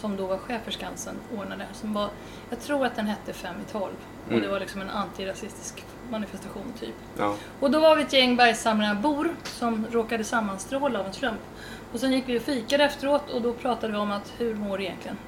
som 0.00 0.16
då 0.16 0.26
var 0.26 0.38
chef 0.38 0.64
för 0.64 0.70
Skansen, 0.70 1.14
ordnade. 1.38 1.66
Som 1.72 1.92
var, 1.94 2.08
jag 2.50 2.60
tror 2.60 2.86
att 2.86 2.96
den 2.96 3.06
hette 3.06 3.32
Fem 3.32 3.54
i 3.68 3.72
tolv. 3.72 3.92
Och 4.26 4.32
Mm. 4.32 4.42
det 4.42 4.48
var 4.48 4.60
liksom 4.60 4.80
en 4.80 4.90
antirasistisk 4.90 5.84
manifestation 6.10 6.72
typ. 6.80 6.94
Ja. 7.18 7.34
Och 7.60 7.70
då 7.70 7.80
var 7.80 7.96
vi 7.96 8.02
ett 8.02 8.12
gäng 8.12 8.36
Bergshamrabor 8.36 9.30
som 9.44 9.86
råkade 9.92 10.24
sammanstråla 10.24 11.00
av 11.00 11.06
en 11.06 11.12
slump. 11.12 11.40
Och 11.92 12.00
sen 12.00 12.12
gick 12.12 12.24
vi 12.28 12.38
och 12.38 12.42
fikade 12.42 12.84
efteråt 12.84 13.30
och 13.30 13.42
då 13.42 13.52
pratade 13.52 13.92
vi 13.92 13.98
om 13.98 14.10
att 14.12 14.32
hur 14.38 14.54
mår 14.54 14.78
du 14.78 14.84
egentligen? 14.84 15.18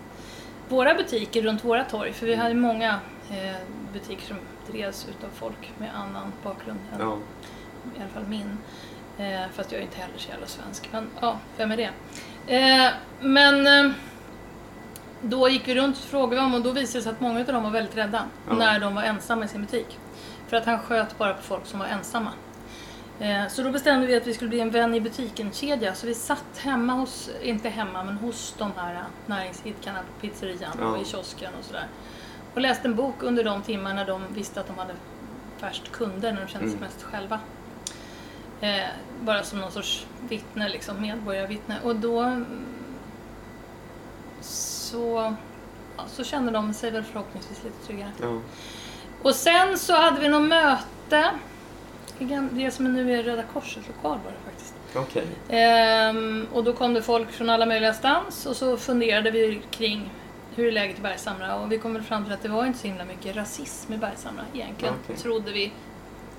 Våra 0.68 0.94
butiker 0.94 1.42
runt 1.42 1.64
våra 1.64 1.84
torg, 1.84 2.12
för 2.12 2.26
vi 2.26 2.34
hade 2.34 2.54
många 2.54 2.98
eh, 3.30 3.56
butiker 3.92 4.26
som 4.26 4.36
drevs 4.72 5.06
utav 5.08 5.28
folk 5.34 5.72
med 5.78 5.90
annan 5.94 6.32
bakgrund 6.42 6.78
än 6.94 7.00
Ja. 7.00 7.16
i 7.96 8.00
alla 8.00 8.08
fall 8.08 8.24
min. 8.28 8.58
Eh, 9.18 9.40
fast 9.54 9.72
jag 9.72 9.78
är 9.80 9.84
inte 9.84 9.98
heller 9.98 10.18
så 10.18 10.28
jävla 10.30 10.46
svensk. 10.46 10.88
Men 10.92 11.06
ja, 11.20 11.38
vem 11.56 11.70
är 11.72 11.76
det? 11.76 11.90
Eh, 12.56 12.90
men 13.20 13.66
eh, 13.66 13.92
då 15.22 15.48
gick 15.48 15.68
vi 15.68 15.74
runt 15.74 15.96
och 15.96 16.02
frågade 16.02 16.42
om 16.42 16.54
och 16.54 16.60
då 16.62 16.70
visade 16.72 16.98
det 16.98 17.02
sig 17.02 17.12
att 17.12 17.20
många 17.20 17.40
av 17.40 17.46
dem 17.46 17.62
var 17.62 17.70
väldigt 17.70 17.96
rädda 17.96 18.24
Ja. 18.48 18.54
när 18.54 18.80
de 18.80 18.94
var 18.94 19.02
ensamma 19.02 19.44
i 19.44 19.48
sin 19.48 19.60
butik. 19.60 19.98
För 20.48 20.56
att 20.56 20.66
han 20.66 20.78
sköt 20.78 21.18
bara 21.18 21.34
på 21.34 21.42
folk 21.42 21.66
som 21.66 21.78
var 21.78 21.86
ensamma. 21.86 22.30
Eh, 23.20 23.48
Så 23.48 23.62
då 23.62 23.70
bestämde 23.70 24.06
vi 24.06 24.16
att 24.16 24.26
vi 24.26 24.34
skulle 24.34 24.48
bli 24.50 24.60
en 24.60 24.70
vän 24.70 24.94
i 24.94 25.00
butiken-kedja. 25.00 25.94
Så 25.94 26.06
vi 26.06 26.14
satt 26.14 26.58
hemma 26.58 26.92
hos, 26.92 27.30
inte 27.42 27.68
hemma, 27.68 28.04
men 28.04 28.14
hos 28.16 28.54
de 28.58 28.70
här 28.76 28.94
eh, 28.94 29.00
näringsidkarna 29.26 29.98
på 29.98 30.20
pizzerian 30.20 30.72
Ja. 30.80 30.86
och 30.86 31.02
i 31.02 31.04
kiosken 31.04 31.52
och 31.58 31.64
sådär. 31.64 31.86
Och 32.54 32.60
läste 32.60 32.88
en 32.88 32.94
bok 32.94 33.22
under 33.22 33.44
de 33.44 33.62
timmar 33.62 33.94
när 33.94 34.04
de 34.06 34.22
visste 34.34 34.60
att 34.60 34.66
de 34.66 34.78
hade 34.78 34.94
värst 35.60 35.92
kunder, 35.92 36.32
när 36.32 36.40
de 36.40 36.46
kände 36.48 36.68
sig 36.68 36.76
Mm. 36.78 36.88
mest 36.88 37.02
själva. 37.02 37.40
Eh, 38.60 38.86
bara 39.20 39.42
som 39.42 39.58
någon 39.60 39.72
sorts 39.72 40.06
vittne, 40.28 40.68
liksom, 40.68 41.00
medborgarvittne. 41.02 41.76
Och 41.84 41.96
då 41.96 42.20
mm, 42.20 42.46
så, 44.90 45.34
ja, 45.96 46.04
så 46.08 46.24
kände 46.24 46.52
de 46.52 46.74
sig 46.74 46.90
väl 46.90 47.02
förhoppningsvis 47.04 47.64
lite 47.64 47.86
tryggare. 47.86 48.10
Ja. 48.22 48.40
Och 49.22 49.34
sen 49.34 49.78
så 49.78 49.96
hade 49.96 50.20
vi 50.20 50.28
något 50.28 50.48
möte. 50.48 51.30
Det 52.50 52.70
som 52.70 52.92
nu 52.94 53.14
är 53.18 53.22
Röda 53.22 53.42
Korsets 53.42 53.88
lokal 53.88 54.18
var 54.24 54.30
det 54.32 54.50
faktiskt. 54.50 54.74
Okej. 54.94 55.26
Ehm, 55.48 56.46
och 56.52 56.64
då 56.64 56.72
kom 56.72 56.94
det 56.94 57.02
folk 57.02 57.30
från 57.30 57.50
alla 57.50 57.66
möjliga 57.66 57.94
stans 57.94 58.46
och 58.46 58.56
så 58.56 58.76
funderade 58.76 59.30
vi 59.30 59.62
kring 59.70 60.10
hur 60.54 60.66
är 60.68 60.72
läget 60.72 60.98
i 60.98 61.02
Bergshamra 61.02 61.56
och 61.56 61.72
vi 61.72 61.78
kom 61.78 61.94
väl 61.94 62.02
fram 62.02 62.24
till 62.24 62.32
att 62.32 62.42
det 62.42 62.48
var 62.48 62.66
inte 62.66 62.78
så 62.78 62.86
himla 62.86 63.04
mycket 63.04 63.36
rasism 63.36 63.92
i 63.92 63.96
Bergshamra 63.98 64.42
egentligen. 64.54 64.94
Okej. 65.04 65.16
Trodde 65.16 65.52
vi. 65.52 65.72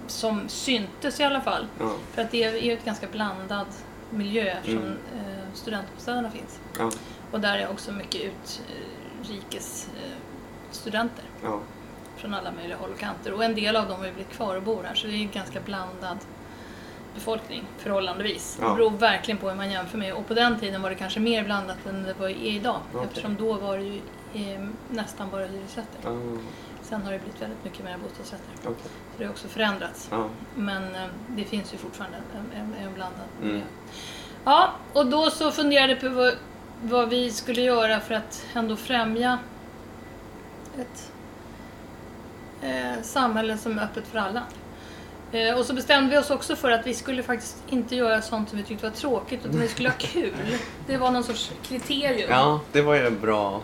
Som 0.08 0.50
syntes 0.50 1.20
i 1.20 1.24
alla 1.24 1.42
fall. 1.42 1.68
Ja. 1.80 1.92
För 2.14 2.22
att 2.22 2.32
det 2.32 2.44
är 2.44 2.56
ju 2.62 2.74
ett 2.74 2.86
ganska 2.86 3.08
blandad 3.08 3.66
miljö 4.10 4.44
eftersom 4.44 4.82
Mm. 4.84 4.98
studentbostäderna 5.54 6.32
finns. 6.32 6.60
Ja. 6.80 6.92
Och 7.32 7.40
där 7.40 7.58
är 7.58 7.70
också 7.72 7.92
mycket 7.92 8.22
utrikes 9.22 9.90
eh, 9.98 10.12
studenter 10.72 11.26
Ja. 11.44 11.60
från 12.18 12.34
alla 12.34 12.52
möjliga 12.52 12.78
håll 12.78 12.90
och 12.92 13.00
kanter. 13.00 13.34
Och 13.34 13.44
en 13.44 13.56
del 13.56 13.76
av 13.76 13.88
dem 13.88 14.00
har 14.00 14.06
ju 14.06 14.14
blivit 14.14 14.32
kvar 14.34 14.56
och 14.56 14.64
bor 14.64 14.84
här 14.84 14.96
så 14.96 15.08
det 15.08 15.14
är 15.14 15.18
en 15.22 15.32
ganska 15.32 15.60
blandad 15.62 16.18
befolkning 17.16 17.64
förhållandevis. 17.78 18.58
Ja. 18.62 18.70
Det 18.70 18.76
beror 18.76 18.90
verkligen 18.92 19.38
på 19.38 19.50
hur 19.50 19.56
man 19.56 19.72
jämför 19.72 19.98
med. 19.98 20.14
Och 20.14 20.28
på 20.28 20.34
den 20.34 20.60
tiden 20.60 20.82
var 20.82 20.90
det 20.90 20.96
kanske 20.96 21.20
mer 21.20 21.44
blandat 21.44 21.78
än 21.90 22.04
det 22.04 22.26
är 22.26 22.30
idag. 22.30 22.80
Okej. 22.94 23.08
Eftersom 23.08 23.36
då 23.36 23.54
var 23.54 23.78
det 23.78 23.84
ju 23.84 24.02
eh, 24.34 24.62
nästan 24.90 25.30
bara 25.30 25.46
hyresrätter. 25.46 26.00
Ja. 26.04 26.18
Sen 26.82 27.02
har 27.02 27.12
det 27.12 27.20
blivit 27.20 27.42
väldigt 27.42 27.64
mycket 27.64 27.86
mer 27.86 27.98
bostadsrätter. 27.98 28.60
Okej. 28.64 28.76
Så 28.84 29.18
det 29.18 29.24
har 29.24 29.32
också 29.32 29.48
förändrats. 29.48 30.08
Ja. 30.12 30.28
Men 30.56 30.96
eh, 30.96 31.02
det 31.28 31.44
finns 31.44 31.74
ju 31.74 31.78
fortfarande 31.78 32.18
en, 32.18 32.62
en, 32.62 32.86
en 32.88 32.94
blandad 32.94 33.26
Mm. 33.44 33.62
Ja, 34.46 34.72
och 34.94 35.06
då 35.06 35.30
så 35.30 35.52
funderade 35.52 35.92
jag 35.94 36.00
på 36.02 36.32
vad, 36.84 37.10
vi 37.10 37.32
skulle 37.32 37.62
göra 37.62 38.00
för 38.00 38.14
att 38.16 38.46
ändå 38.56 38.76
främja 38.76 39.40
ett 40.80 41.12
eh, 42.62 43.02
samhälle 43.04 43.58
som 43.58 43.78
är 43.80 43.84
öppet 43.84 44.08
för 44.08 44.18
alla. 44.20 44.44
Eh, 45.32 45.58
och 45.60 45.66
så 45.66 45.74
bestämde 45.74 46.10
vi 46.12 46.18
oss 46.18 46.30
också 46.30 46.56
för 46.56 46.72
att 46.72 46.88
vi 46.88 46.94
skulle 46.94 47.24
faktiskt 47.24 47.64
inte 47.70 47.96
göra 47.96 48.22
sånt 48.22 48.50
som 48.50 48.58
vi 48.58 48.64
tyckte 48.64 48.86
var 48.86 48.96
tråkigt 48.96 49.46
utan 49.46 49.60
vi 49.62 49.68
skulle 49.68 49.90
ha 49.90 49.96
kul. 49.98 50.34
Det 50.88 50.98
var 50.98 51.12
någon 51.12 51.24
sorts 51.24 51.52
kriterium. 51.64 52.30
ja, 52.30 52.60
det 52.72 52.82
var 52.82 52.96
ju 52.96 53.08
en 53.08 53.20
bra 53.20 53.62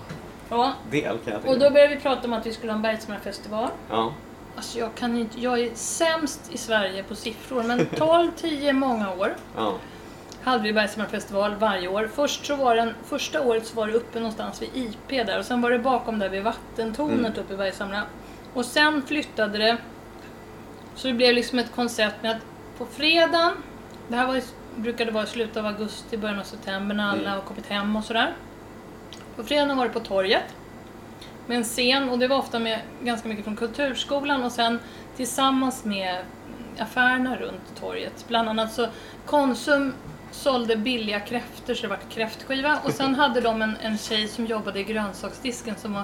Ja. 0.49 0.73
del 0.91 1.17
kan 1.17 1.33
jag 1.33 1.41
tycka. 1.41 1.53
Och 1.53 1.59
då 1.59 1.69
började 1.69 1.95
vi 1.95 2.01
prata 2.01 2.27
om 2.27 2.33
att 2.33 2.45
vi 2.45 2.53
skulle 2.53 2.71
ha 2.71 2.75
en 2.77 2.81
Bergsmarafestival. 2.81 3.69
Ja. 3.89 4.13
Alltså 4.55 4.79
jag 4.79 4.95
kan 4.95 5.17
inte, 5.17 5.41
jag 5.41 5.59
är 5.59 5.71
sämst 5.75 6.41
i 6.51 6.57
Sverige 6.57 7.03
på 7.03 7.15
siffror 7.15 7.63
men 7.63 7.85
12, 7.85 8.31
10 8.35 8.73
många 8.73 9.11
år 9.13 9.35
Ja. 9.55 9.73
Hade 10.49 10.63
vi 10.63 10.73
Bergshammarfestival 10.73 11.55
varje 11.55 11.87
år. 11.87 12.09
Först 12.15 12.45
så 12.45 12.55
var 12.55 12.75
den, 12.75 12.93
första 13.05 13.41
året 13.41 13.65
så 13.67 13.75
var 13.75 13.87
det 13.87 13.93
uppe 13.93 14.19
någonstans 14.19 14.61
vid 14.61 14.69
IP 14.75 15.09
där 15.27 15.39
och 15.39 15.45
sen 15.45 15.61
var 15.61 15.71
det 15.71 15.79
bakom 15.79 16.19
där 16.19 16.29
vid 16.29 16.43
vattentornet 16.43 17.19
Mm. 17.19 17.33
uppe 17.39 17.53
i 17.53 17.57
Bergshamra. 17.57 18.01
Och 18.53 18.65
sen 18.65 19.01
flyttade 19.01 19.57
det 19.57 19.77
så 20.95 21.07
det 21.07 21.13
blev 21.13 21.33
liksom 21.33 21.59
ett 21.59 21.71
koncept 21.75 22.23
med 22.23 22.31
att 22.31 22.41
på 22.77 22.85
fredagen, 22.85 23.53
det 24.07 24.15
här 24.15 24.27
var, 24.27 24.41
brukade 24.75 25.11
vara 25.11 25.23
i 25.23 25.27
slutet 25.27 25.57
av 25.57 25.65
augusti, 25.65 26.17
början 26.17 26.39
av 26.39 26.43
september 26.43 26.95
när 26.95 27.03
alla 27.03 27.21
Mm. 27.21 27.31
har 27.33 27.41
kommit 27.41 27.67
hem 27.67 27.95
och 27.95 28.03
sådär. 28.03 28.33
På 29.35 29.43
fredagen 29.43 29.77
var 29.77 29.85
det 29.87 29.93
på 29.93 29.99
torget 29.99 30.43
med 31.47 31.57
en 31.57 31.63
scen 31.63 32.09
och 32.09 32.19
det 32.19 32.27
var 32.27 32.37
ofta 32.37 32.59
med 32.59 32.79
ganska 33.03 33.27
mycket 33.27 33.43
från 33.43 33.55
Kulturskolan 33.55 34.43
och 34.43 34.51
sen 34.51 34.79
tillsammans 35.15 35.85
med 35.85 36.19
affärerna 36.79 37.35
runt 37.35 37.75
torget. 37.79 38.25
Bland 38.27 38.49
annat 38.49 38.73
så 38.73 38.87
Konsum 39.25 39.93
sålde 40.37 40.75
billiga 40.75 41.19
kräftor 41.19 41.73
så 41.73 41.81
det 41.81 41.87
var 41.87 41.99
kräftskiva 42.09 42.79
och 42.83 42.91
sen 42.91 43.15
hade 43.19 43.41
de 43.41 43.61
en, 43.61 43.77
en 43.81 43.97
tjej 43.97 44.27
som 44.27 44.45
jobbade 44.45 44.79
i 44.79 44.83
grönsaksdisken 44.83 45.75
som 45.75 45.93
var 45.93 46.03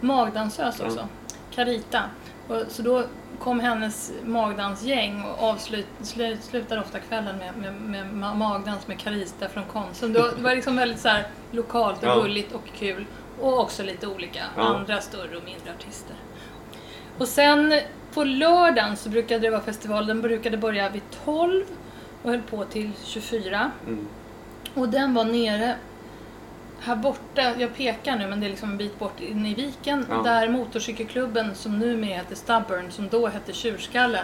magdansös 0.00 0.80
också, 0.80 1.08
Carita. 1.50 2.02
Och, 2.48 2.62
så 2.68 2.82
då 2.82 3.02
kom 3.38 3.60
hennes 3.60 4.12
magdansgäng 4.24 5.22
och 5.24 5.42
avslutade 5.48 6.80
ofta 6.80 6.98
kvällen 6.98 7.36
med, 7.38 7.56
med, 7.56 7.74
med 7.74 8.06
ma- 8.24 8.34
magdans 8.34 8.88
med 8.88 8.98
Carita 8.98 9.48
från 9.48 9.64
Konsum. 9.64 10.12
Det 10.12 10.20
var, 10.20 10.28
det 10.36 10.42
var 10.42 10.54
liksom 10.54 10.76
väldigt 10.76 11.00
så 11.00 11.08
här 11.08 11.26
lokalt 11.50 12.04
och 12.04 12.22
gulligt 12.22 12.52
och 12.52 12.62
kul. 12.78 13.04
Och 13.40 13.58
också 13.60 13.82
lite 13.82 14.06
olika 14.06 14.42
Ja. 14.56 14.62
andra 14.62 15.00
större 15.00 15.36
och 15.36 15.44
mindre 15.44 15.70
artister. 15.78 16.16
Och 17.18 17.28
sen 17.28 17.80
på 18.14 18.24
lördagen 18.24 18.96
så 18.96 19.08
brukade 19.08 19.40
det 19.40 19.50
vara 19.50 19.60
festival. 19.60 20.06
Den 20.06 20.20
brukade 20.22 20.56
börja 20.56 20.88
vid 20.88 21.02
12 21.24 21.64
och 22.22 22.30
höll 22.30 22.42
på 22.42 22.64
till 22.64 22.90
24. 23.04 23.70
Mm. 23.86 24.06
Och 24.74 24.88
den 24.88 25.14
var 25.14 25.24
nere 25.24 25.76
här 26.80 26.96
borta, 26.96 27.54
jag 27.58 27.74
pekar 27.76 28.16
nu 28.16 28.26
men 28.26 28.40
det 28.40 28.46
är 28.46 28.50
liksom 28.50 28.70
en 28.70 28.76
bit 28.76 28.98
bort 28.98 29.20
in 29.20 29.46
i 29.46 29.54
viken, 29.54 30.06
Ja. 30.10 30.22
där 30.22 30.48
motorcykelklubben 30.48 31.54
som 31.54 31.78
numera 31.78 32.14
heter 32.16 32.34
Stubborn, 32.34 32.90
som 32.90 33.08
då 33.08 33.26
hette 33.26 33.52
Tjurskalle, 33.52 34.20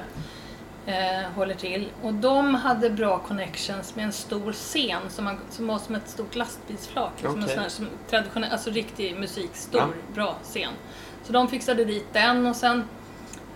eh, 0.87 1.31
håller 1.35 1.55
till. 1.55 1.89
Och 2.03 2.15
de 2.15 2.55
hade 2.55 2.91
bra 2.91 3.19
connections 3.19 3.97
med 3.97 4.05
en 4.05 4.13
stor 4.13 4.53
scen 4.53 5.01
som, 5.09 5.25
man, 5.25 5.39
som 5.51 5.67
var 5.67 5.79
som 5.79 5.95
ett 5.95 6.09
stort 6.09 6.35
lastbilsflak. 6.35 7.13
Liksom 7.17 7.39
en 7.39 7.43
Okej. 7.45 7.55
sån 7.55 7.63
här, 7.63 7.71
som 7.71 7.87
traditionell, 8.11 8.53
alltså 8.53 8.71
riktig 8.71 9.17
musik, 9.19 9.51
stor, 9.55 9.81
Ja. 9.81 9.89
bra 10.15 10.37
scen. 10.43 10.73
Så 11.25 11.33
de 11.33 11.49
fixade 11.49 11.85
dit 11.85 12.07
den 12.13 12.47
och 12.47 12.57
sen 12.57 12.85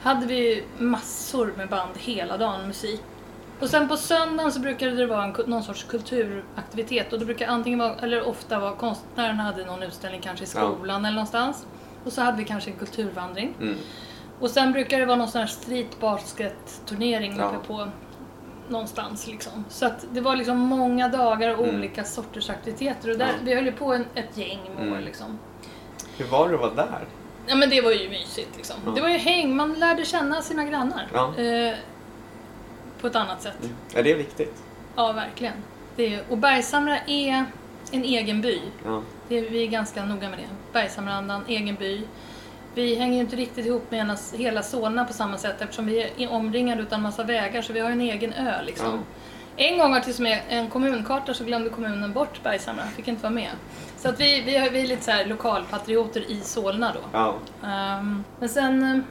hade 0.03 0.27
vi 0.27 0.65
massor 0.79 1.53
med 1.57 1.69
band 1.69 1.93
hela 1.99 2.37
dagen, 2.37 2.67
musik. 2.67 3.01
Och 3.61 3.69
sen 3.71 3.89
på 3.89 3.97
söndagen 3.97 4.53
så 4.53 4.61
brukade 4.61 4.97
det 4.97 5.07
vara 5.07 5.25
en, 5.25 5.35
någon 5.47 5.63
sorts 5.63 5.85
kulturaktivitet 5.85 7.13
och 7.13 7.19
det 7.19 7.25
brukar 7.25 7.49
antingen 7.49 7.79
vara, 7.79 7.95
eller 7.95 8.29
ofta 8.29 8.59
vara 8.59 8.73
konstnären 8.73 9.37
hade 9.37 9.65
någon 9.65 9.83
utställning 9.83 10.21
kanske 10.21 10.45
i 10.45 10.49
Ja. 10.55 10.75
skolan 10.77 11.05
eller 11.05 11.15
någonstans. 11.15 11.67
Och 12.05 12.13
så 12.13 12.21
hade 12.23 12.37
vi 12.39 12.45
kanske 12.45 12.71
en 12.71 12.77
kulturvandring. 12.77 13.55
Mm. 13.61 13.77
Och 14.41 14.51
sen 14.51 14.73
brukar 14.73 14.99
det 14.99 15.07
vara 15.07 15.17
någon 15.17 15.29
sån 15.29 15.41
här 15.41 15.49
street 15.49 16.01
basket-turnering 16.01 17.37
Ja. 17.39 17.49
uppe 17.49 17.67
på 17.67 17.89
någonstans 18.69 19.27
liksom. 19.27 19.65
Så 19.69 19.87
att 19.87 20.05
det 20.13 20.21
var 20.21 20.37
liksom 20.37 20.59
många 20.59 21.09
dagar 21.09 21.55
och 21.59 21.65
Mm. 21.65 21.77
olika 21.77 22.05
sorters 22.05 22.51
aktiviteter 22.51 23.11
och 23.11 23.19
där, 23.19 23.27
Ja. 23.27 23.33
vi 23.45 23.55
höll 23.55 23.65
ju 23.67 23.73
på 23.73 23.95
en, 23.95 24.05
ett 24.15 24.37
gäng 24.37 24.61
år 24.79 24.83
Mm. 24.83 25.01
liksom. 25.05 25.39
Hur 26.17 26.27
var 26.27 26.49
det 26.49 26.55
att 26.55 26.61
vara 26.61 26.75
där? 26.75 27.05
Ja 27.47 27.55
men 27.55 27.71
det 27.71 27.81
var 27.81 27.91
ju 27.91 28.09
mysigt 28.11 28.57
liksom. 28.57 28.77
Ja. 28.87 28.91
Det 28.91 29.01
var 29.01 29.09
ju 29.09 29.19
häng, 29.19 29.57
man 29.57 29.73
lärde 29.75 30.05
känna 30.05 30.43
sina 30.43 30.65
grannar. 30.65 31.07
Ja. 31.15 31.35
Eh, 31.37 31.75
på 33.01 33.07
ett 33.07 33.17
annat 33.17 33.43
sätt. 33.43 33.59
Mm. 33.63 33.77
Är 33.95 34.03
det 34.03 34.15
viktigt? 34.15 34.63
Ja, 34.97 35.13
verkligen. 35.13 35.55
Det 35.97 36.15
är, 36.15 36.23
och 36.29 36.39
Bergshamra 36.39 36.99
är 37.07 37.45
en 37.93 38.05
egen 38.05 38.41
by. 38.41 38.61
Ja. 38.85 39.03
Det 39.29 39.39
är, 39.39 39.51
vi 39.51 39.63
är 39.63 39.67
ganska 39.67 40.05
noga 40.05 40.29
med 40.29 40.39
det. 40.39 40.73
Bergshamraandan, 40.73 41.45
egen 41.49 41.75
by. 41.75 42.03
Vi 42.75 42.95
hänger 42.95 43.15
ju 43.15 43.21
inte 43.21 43.37
riktigt 43.37 43.67
ihop 43.67 43.91
med 43.91 44.19
hela 44.33 44.63
Solna 44.63 45.05
på 45.05 45.13
samma 45.13 45.39
sätt 45.39 45.61
eftersom 45.61 45.87
vi 45.87 46.11
är 46.17 46.31
omringade 46.33 46.83
utan 46.83 47.03
massa 47.03 47.25
vägar 47.25 47.63
så 47.63 47.73
vi 47.73 47.81
har 47.81 47.91
en 47.91 48.01
egen 48.01 48.33
ö 48.33 48.63
liksom. 48.67 48.99
En 49.57 49.79
gång 49.79 49.93
var 49.93 50.01
till 50.01 50.15
och 50.15 50.21
med 50.21 50.41
en 50.49 50.71
kommunkarta 50.71 51.35
så 51.35 51.45
glömde 51.45 51.71
kommunen 51.71 52.13
bort 52.13 52.43
Bergshamra, 52.43 52.83
fick 52.97 53.09
inte 53.09 53.23
vara 53.23 53.33
med. 53.33 53.51
Så 53.97 54.09
att 54.09 54.21
vi, 54.21 54.41
vi, 54.41 54.57
har- 54.57 54.71
vi 54.71 54.81
är 54.81 54.87
lite 54.87 55.05
så 55.05 55.11
här 55.11 55.25
lokalpatrioter 55.27 56.31
i 56.31 56.41
Solna 56.41 56.93
då. 56.93 57.01
ja. 57.13 57.35
Ehm, 57.69 58.25
men 58.41 58.49
sen... 58.49 59.05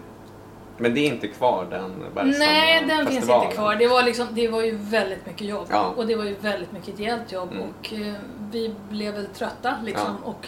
Men 0.77 0.93
det 0.93 0.99
är 0.99 1.13
inte 1.13 1.27
kvar 1.27 1.67
den 1.69 1.99
Bergshamra 1.99 2.37
Nej, 2.39 2.85
den 2.87 2.97
finns 2.97 3.15
festivalen? 3.15 3.43
inte 3.43 3.55
kvar. 3.55 3.75
Det 3.75 3.87
var, 3.87 4.03
liksom, 4.03 4.27
det 4.31 4.47
var 4.47 4.61
ju 4.61 4.75
väldigt 4.75 5.25
mycket 5.25 5.47
jobb. 5.47 5.67
Ja. 5.71 5.93
Och 5.97 6.07
det 6.07 6.15
var 6.15 6.23
ju 6.23 6.35
väldigt 6.35 6.71
mycket 6.71 6.99
ideellt 6.99 7.31
jobb. 7.31 7.51
Mm. 7.51 7.63
Och 7.63 7.93
eh, 7.93 8.13
vi 8.51 8.75
blev 8.89 9.13
väl 9.13 9.27
trötta 9.27 9.75
liksom. 9.85 10.17
Ja. 10.23 10.29
Och 10.29 10.47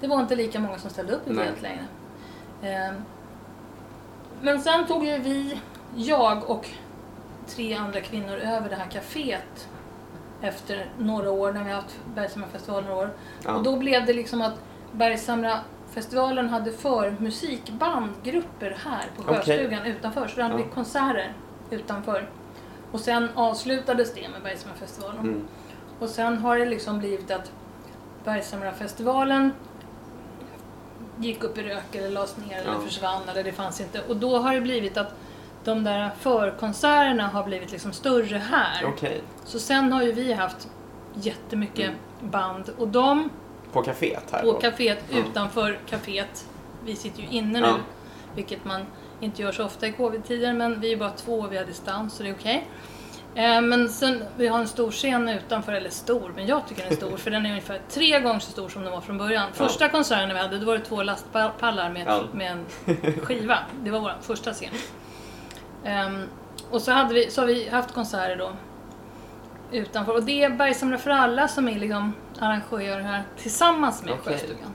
det 0.00 0.06
var 0.06 0.20
inte 0.20 0.36
lika 0.36 0.60
många 0.60 0.78
som 0.78 0.90
ställde 0.90 1.12
upp 1.12 1.30
ideellt 1.30 1.62
längre. 1.62 1.84
Eh, 2.62 2.94
men 4.40 4.60
sen 4.60 4.86
tog 4.86 5.04
ju 5.04 5.18
vi, 5.18 5.60
jag 5.96 6.50
och 6.50 6.68
tre 7.46 7.74
andra 7.74 8.00
kvinnor 8.00 8.36
över 8.36 8.68
det 8.68 8.76
här 8.76 8.86
kaféet 8.90 9.68
efter 10.42 10.90
några 10.98 11.30
år, 11.30 11.52
när 11.52 11.64
vi 11.64 11.70
har 11.70 11.76
haft 11.76 11.98
Bergshamrafestival 12.14 12.84
några 12.84 12.96
år. 12.96 13.10
Ja. 13.44 13.54
Och 13.54 13.62
då 13.62 13.76
blev 13.76 14.06
det 14.06 14.12
liksom 14.12 14.42
att 14.42 14.54
Bergshamrafestivalen 15.94 16.48
hade 16.48 16.72
för 16.72 17.16
musikbandgrupper 17.18 18.76
här 18.84 19.04
på. 19.16 19.22
Sjöstugan 19.22 19.86
utanför. 19.86 20.28
Så 20.28 20.36
då 20.36 20.42
hade 20.42 20.56
vi 20.56 20.62
konserter 20.74 21.32
utanför. 21.70 22.28
Och 22.92 23.00
sen 23.00 23.28
avslutades 23.34 24.14
det 24.14 24.28
med 24.28 24.42
Bergshamrafestivalen. 24.42 25.18
Mm. 25.20 25.48
Och 25.98 26.08
sen 26.08 26.38
har 26.38 26.58
det 26.58 26.66
liksom 26.66 26.98
blivit 26.98 27.30
att 27.30 27.52
Bergshamrafestivalen 28.24 29.52
gick 31.18 31.44
upp 31.44 31.58
i 31.58 31.62
rök 31.62 31.94
eller 31.94 32.10
lades 32.10 32.36
ner 32.36 32.58
eller 32.60 32.72
Ja. 32.72 32.78
försvann 32.80 33.22
eller 33.28 33.44
det 33.44 33.52
fanns 33.52 33.80
inte. 33.80 34.02
Och 34.08 34.16
då 34.16 34.38
har 34.38 34.54
det 34.54 34.60
blivit 34.60 34.96
att 34.96 35.14
de 35.64 35.84
där 35.84 36.10
förkonserterna 36.20 37.26
har 37.26 37.44
blivit 37.44 37.72
liksom 37.72 37.92
större 37.92 38.36
här. 38.38 38.84
Okej. 38.86 39.22
Så 39.44 39.58
sen 39.58 39.92
har 39.92 40.02
ju 40.02 40.12
vi 40.12 40.32
haft 40.32 40.68
jättemycket 41.14 41.84
Mm. 42.20 42.30
band 42.30 42.70
och 42.78 42.88
de 42.88 43.30
På 43.72 43.82
kaféet 43.82 44.32
här 44.32 44.42
på 44.42 44.60
kaféet 44.60 44.98
Ja. 45.10 45.18
utanför 45.18 45.78
kaféet. 45.90 46.44
Vi 46.84 46.96
sitter 46.96 47.22
ju 47.22 47.28
inne 47.28 47.58
Ja. 47.58 47.66
nu, 47.66 47.82
vilket 48.34 48.64
man 48.64 48.80
inte 49.20 49.42
gör 49.42 49.52
så 49.52 49.64
ofta 49.64 49.86
i 49.86 49.92
covid-tider, 49.92 50.52
men 50.52 50.80
vi 50.80 50.92
är 50.92 50.96
bara 50.96 51.10
två 51.10 51.32
och 51.40 51.52
vi 51.52 51.56
har 51.56 51.64
distans 51.64 52.14
så 52.14 52.22
det 52.22 52.28
är 52.28 52.34
okej. 52.34 52.66
Eh, 53.34 53.60
Men 53.60 53.88
sen, 53.88 54.24
vi 54.36 54.48
har 54.48 54.58
en 54.58 54.68
stor 54.68 54.90
scen 54.90 55.28
utanför, 55.28 55.72
eller 55.72 55.90
stor, 55.90 56.32
men 56.36 56.46
jag 56.46 56.68
tycker 56.68 56.82
den 56.82 56.92
är 56.92 56.96
stor 56.96 57.16
för 57.16 57.30
den 57.30 57.46
är 57.46 57.50
ungefär 57.50 57.80
tre 57.88 58.20
gånger 58.20 58.38
så 58.40 58.50
stor 58.50 58.68
som 58.68 58.82
den 58.82 58.92
var 58.92 59.00
från 59.00 59.18
början. 59.18 59.48
Första 59.52 59.88
konserten 59.88 60.28
vi 60.28 60.38
hade, 60.40 60.58
då 60.58 60.66
var 60.66 60.78
det 60.78 60.84
två 60.84 61.02
lastpallar 61.02 61.90
med, 61.90 62.04
Ja. 62.06 62.22
med 62.32 62.52
en 62.52 62.64
skiva. 63.24 63.58
Det 63.84 63.90
var 63.90 64.00
vår 64.00 64.12
första 64.22 64.52
scen. 64.52 64.70
Ehm, 65.84 66.24
och 66.70 66.82
så, 66.82 66.92
hade 66.92 67.14
vi, 67.14 67.30
så 67.30 67.40
har 67.40 67.46
vi 67.46 67.68
haft 67.68 67.94
konserter 67.94 68.36
då 68.36 68.50
utanför. 69.72 70.14
Och 70.14 70.22
det 70.22 70.44
är 70.44 70.50
Bergsamla 70.50 70.98
för 70.98 71.10
alla 71.10 71.48
som 71.48 71.68
är 71.68 71.78
liksom 71.78 72.12
arrangör 72.38 73.00
här 73.00 73.22
tillsammans 73.38 74.04
med 74.04 74.12
Okej. 74.14 74.32
Sjöstugan. 74.32 74.74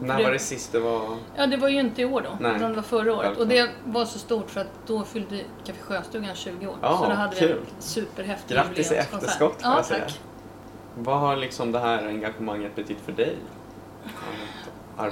För 0.00 0.06
När 0.06 0.22
var 0.24 0.30
det 0.32 0.38
sist 0.38 0.72
det 0.72 0.78
var? 0.80 1.16
Ja, 1.36 1.46
det 1.46 1.56
var 1.56 1.68
ju 1.68 1.80
inte 1.80 2.02
i 2.02 2.04
år 2.04 2.20
då, 2.20 2.36
Nej. 2.40 2.56
utan 2.56 2.70
det 2.70 2.76
var 2.76 2.82
förra 2.82 3.14
året. 3.16 3.38
Och 3.38 3.46
det 3.48 3.70
var 3.84 4.04
så 4.04 4.18
stort 4.18 4.50
för 4.50 4.60
att 4.60 4.70
då 4.86 5.04
fyllde 5.04 5.40
Café 5.64 5.82
Sjöstugan 5.82 6.34
20 6.34 6.66
år. 6.66 6.76
Ja, 6.82 6.98
så 6.98 7.04
då 7.04 7.10
hade 7.14 7.34
vi 7.34 7.40
kul. 7.40 7.50
en 7.76 7.82
superhäftig 7.82 8.56
Grattis 8.56 8.92
i 8.92 8.94
efterskott 8.94 9.58
Ja, 9.62 9.82
säga. 9.82 10.00
tack. 10.00 10.20
Vad 10.98 11.20
har 11.20 11.36
liksom 11.36 11.72
det 11.72 11.78
här 11.78 12.06
engagemanget 12.06 12.76
betytt 12.76 13.00
för 13.00 13.12
dig? 13.12 13.36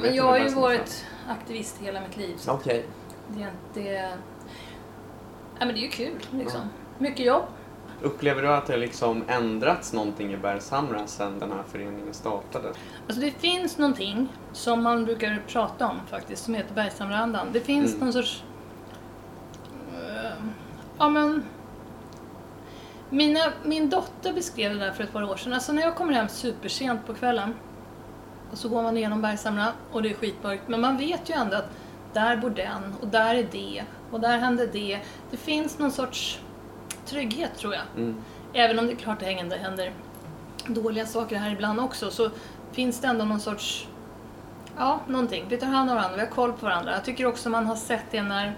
Men 0.00 0.14
jag 0.14 0.24
har 0.24 0.38
ju 0.38 0.48
varit 0.48 1.04
aktivist 1.28 1.78
hela 1.82 2.00
mitt 2.00 2.16
liv. 2.16 2.36
Okej. 2.48 2.86
det 3.28 3.42
är 3.42 3.50
inte... 3.68 3.90
Ja, 5.58 5.64
men 5.66 5.68
det 5.68 5.80
är 5.80 5.82
ju 5.82 5.88
kul 5.88 6.18
liksom. 6.30 6.60
Mycket 6.98 7.26
jobb. 7.26 7.44
Upplever 8.02 8.42
du 8.42 8.48
att 8.48 8.66
det 8.66 8.76
liksom 8.76 9.24
ändrats 9.28 9.92
någonting 9.92 10.32
i 10.32 10.36
Bergshamra 10.36 11.06
sedan 11.06 11.38
den 11.38 11.52
här 11.52 11.62
föreningen 11.72 12.14
startade? 12.14 12.68
Alltså 13.06 13.20
det 13.20 13.30
finns 13.30 13.78
någonting 13.78 14.28
som 14.52 14.82
man 14.82 15.04
brukar 15.04 15.42
prata 15.48 15.88
om 15.88 15.96
faktiskt, 16.10 16.44
som 16.44 16.54
heter 16.54 16.74
Bergshamraandan. 16.74 17.46
Det 17.52 17.60
finns 17.60 17.94
Mm. 17.94 18.04
någon 18.04 18.12
sorts... 18.12 18.42
eh, 19.94 20.30
ja 20.98 21.08
men... 21.08 21.42
Mina, 23.10 23.40
min 23.64 23.90
dotter 23.90 24.32
beskrev 24.32 24.72
det 24.74 24.78
där 24.80 24.92
för 24.92 25.04
ett 25.04 25.12
par 25.12 25.22
år 25.30 25.36
sedan. 25.36 25.52
Alltså 25.52 25.72
när 25.72 25.82
jag 25.82 25.94
kommer 25.96 26.12
hem 26.12 26.28
supersent 26.28 27.06
på 27.06 27.14
kvällen 27.14 27.54
och 28.52 28.58
så 28.58 28.68
går 28.68 28.82
man 28.82 28.96
igenom 28.96 29.22
Bergshamra 29.22 29.66
och 29.92 30.02
det 30.02 30.10
är 30.10 30.14
skitmörkt. 30.14 30.62
Men 30.68 30.80
man 30.80 30.96
vet 30.96 31.30
ju 31.30 31.34
ändå 31.34 31.56
att 31.56 31.70
där 32.12 32.36
bor 32.36 32.50
den 32.50 32.94
och 33.00 33.08
där 33.08 33.34
är 33.34 33.46
det 33.52 33.84
och 34.10 34.20
där 34.20 34.38
händer 34.38 34.68
det. 34.72 35.00
Det 35.30 35.36
finns 35.36 35.78
någon 35.78 35.90
sorts 35.92 36.40
trygghet 37.06 37.58
tror 37.58 37.74
jag. 37.74 37.82
Mm. 37.96 38.16
Även 38.52 38.78
om 38.78 38.86
det 38.86 38.92
är 38.92 38.96
klart 38.96 39.20
det 39.20 39.26
händer, 39.26 39.58
händer 39.58 39.92
dåliga 40.66 41.06
saker 41.06 41.36
här 41.36 41.52
ibland 41.52 41.80
också 41.80 42.10
så 42.10 42.30
finns 42.72 43.00
det 43.00 43.08
ändå 43.08 43.24
någon 43.24 43.40
sorts, 43.40 43.88
ja 44.76 45.00
någonting. 45.06 45.44
Vi 45.48 45.56
tar 45.56 45.66
hand 45.66 45.90
om 45.90 45.96
varandra, 45.96 46.16
vi 46.16 46.22
har 46.22 46.30
koll 46.30 46.52
på 46.52 46.66
varandra. 46.66 46.92
Jag 46.92 47.04
tycker 47.04 47.26
också 47.26 47.50
man 47.50 47.66
har 47.66 47.76
sett 47.76 48.04
det 48.10 48.22
när 48.22 48.56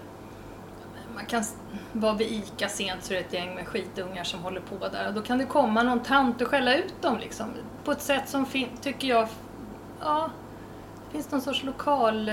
man 1.15 1.25
kan 1.25 1.43
vara 1.91 2.13
vid 2.13 2.31
ICA 2.31 2.69
sent 2.69 3.03
så 3.03 3.13
är 3.13 3.17
det 3.17 3.23
ett 3.23 3.33
gäng 3.33 3.55
med 3.55 3.67
skitungar 3.67 4.23
som 4.23 4.39
håller 4.39 4.61
på 4.61 4.87
där. 4.87 5.07
Och 5.07 5.13
då 5.13 5.21
kan 5.21 5.37
det 5.37 5.45
komma 5.45 5.83
någon 5.83 5.99
tant 5.99 6.41
och 6.41 6.47
skälla 6.47 6.75
ut 6.75 7.01
dem 7.01 7.17
liksom. 7.17 7.47
På 7.83 7.91
ett 7.91 8.01
sätt 8.01 8.29
som 8.29 8.45
tycker 8.81 9.07
jag, 9.07 9.27
ja, 10.01 10.29
det 11.05 11.11
finns 11.11 11.31
någon 11.31 11.41
sorts 11.41 11.63
lokal 11.63 12.29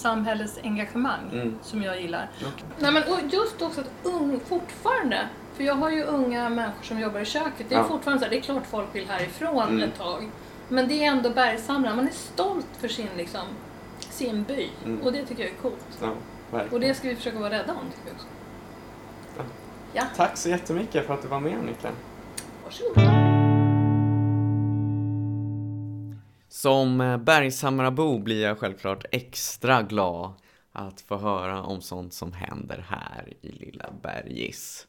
eh, 0.00 0.02
samhällesengagemang 0.02 1.30
Mm. 1.32 1.58
som 1.62 1.82
jag 1.82 2.00
gillar. 2.00 2.28
Okej. 2.40 2.64
Nej 2.78 2.92
men 2.92 3.02
och 3.02 3.18
just 3.30 3.62
också 3.62 3.80
att 3.80 3.90
ung 4.02 4.40
fortfarande, 4.48 5.28
för 5.56 5.64
jag 5.64 5.74
har 5.74 5.90
ju 5.90 6.02
unga 6.04 6.48
människor 6.48 6.82
som 6.82 7.00
jobbar 7.00 7.20
i 7.20 7.24
köket, 7.24 7.66
det 7.68 7.74
är 7.74 7.78
Ja. 7.78 7.84
fortfarande 7.84 8.18
så 8.18 8.24
här, 8.24 8.30
det 8.30 8.38
är 8.38 8.40
klart 8.42 8.66
folk 8.66 8.86
vill 8.92 9.08
härifrån 9.08 9.62
Mm. 9.68 9.82
ett 9.88 9.98
tag. 9.98 10.30
Men 10.68 10.88
det 10.88 11.04
är 11.04 11.08
ändå 11.10 11.30
Bergshamra, 11.30 11.94
man 11.94 12.06
är 12.08 12.12
stolt 12.12 12.66
för 12.78 12.88
sin 12.88 13.08
liksom, 13.16 13.44
sin 13.98 14.42
by. 14.44 14.68
Mm. 14.84 15.02
Och 15.02 15.12
det 15.12 15.24
tycker 15.24 15.42
jag 15.42 15.52
är 15.52 15.56
coolt. 15.56 15.98
Ja. 16.52 16.60
Och 16.70 16.80
det 16.80 16.94
ska 16.94 17.08
vi 17.08 17.16
försöka 17.16 17.38
vara 17.38 17.50
rädda 17.50 17.72
om 17.72 17.78
tycker 17.96 18.06
jag 18.08 18.14
också. 18.14 18.26
Ja, 19.92 20.02
Tack 20.16 20.36
så 20.36 20.48
jättemycket 20.48 21.06
för 21.06 21.14
att 21.14 21.22
du 21.22 21.28
var 21.28 21.40
med 21.40 21.58
Annika. 21.58 21.88
varsågod. 22.64 23.29
Som 26.52 27.00
eh, 27.00 27.16
Bergshamrabo 27.16 28.18
blir 28.18 28.42
jag 28.42 28.58
självklart 28.58 29.04
extra 29.10 29.82
glad 29.82 30.32
att 30.72 31.00
få 31.00 31.16
höra 31.16 31.62
om 31.62 31.80
sånt 31.80 32.14
som 32.14 32.32
händer 32.32 32.86
här 32.88 33.32
i 33.40 33.52
lilla 33.52 33.90
Bergis. 34.02 34.86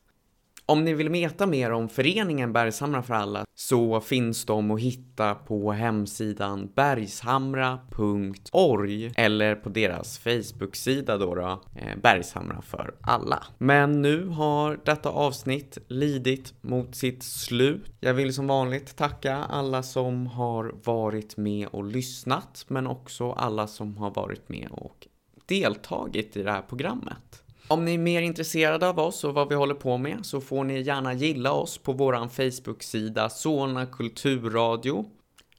Om 0.65 0.83
ni 0.83 0.93
vill 0.93 1.09
veta 1.09 1.45
mer 1.45 1.71
om 1.71 1.89
föreningen 1.89 2.53
Bergshamra 2.53 3.03
för 3.03 3.13
alla 3.13 3.45
så 3.55 4.01
finns 4.01 4.45
de 4.45 4.71
att 4.71 4.79
hitta 4.79 5.35
på 5.35 5.71
hemsidan 5.71 6.71
bergshamra.org 6.75 9.11
eller 9.15 9.55
på 9.55 9.69
deras 9.69 10.19
Facebook-sida 10.19 11.17
då, 11.17 11.35
då 11.35 11.61
eh, 11.75 11.97
Bergshamra 12.03 12.61
för 12.61 12.95
alla. 13.01 13.43
Men 13.57 14.01
nu 14.01 14.27
har 14.27 14.79
detta 14.85 15.09
avsnitt 15.09 15.77
lidit 15.87 16.53
mot 16.61 16.95
sitt 16.95 17.23
slut. 17.23 17.85
Jag 17.99 18.13
vill 18.13 18.33
som 18.33 18.47
vanligt 18.47 18.95
tacka 18.95 19.35
alla 19.35 19.83
som 19.83 20.27
har 20.27 20.75
varit 20.83 21.37
med 21.37 21.67
och 21.67 21.83
lyssnat 21.83 22.65
men 22.67 22.87
också 22.87 23.31
alla 23.31 23.67
som 23.67 23.97
har 23.97 24.11
varit 24.11 24.49
med 24.49 24.67
och 24.71 25.07
deltagit 25.45 26.37
i 26.37 26.43
det 26.43 26.51
här 26.51 26.61
programmet. 26.61 27.43
Om 27.71 27.85
ni 27.85 27.93
är 27.93 27.97
mer 27.97 28.21
intresserade 28.21 28.89
av 28.89 28.99
oss 28.99 29.23
och 29.23 29.33
vad 29.33 29.49
vi 29.49 29.55
håller 29.55 29.73
på 29.75 29.97
med 29.97 30.25
så 30.25 30.41
får 30.41 30.63
ni 30.63 30.81
gärna 30.81 31.13
gilla 31.13 31.51
oss 31.51 31.77
på 31.77 31.93
våran 31.93 32.29
Facebook-sida 32.29 33.29
Solna 33.29 33.85
Kulturradio. 33.85 35.05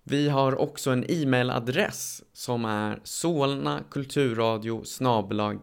Vi 0.04 0.28
har 0.28 0.60
också 0.60 0.90
en 0.90 1.04
e-mailadress 1.10 2.22
som 2.32 2.64
är 2.64 3.00
solnakulturradio 3.04 4.82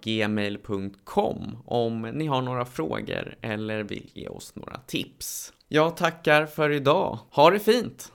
gmail.com 0.02 1.58
om 1.66 2.02
ni 2.02 2.28
har 2.28 2.42
några 2.42 2.66
frågor 2.66 3.36
eller 3.42 3.84
vill 3.84 4.12
ge 4.14 4.28
oss 4.28 4.56
några 4.56 4.78
tips. 4.78 5.54
Jag 5.68 5.98
tackar 5.98 6.46
för 6.46 6.70
idag. 6.70 7.20
Ha 7.32 7.50
det 7.50 7.60
fint! 7.60 8.12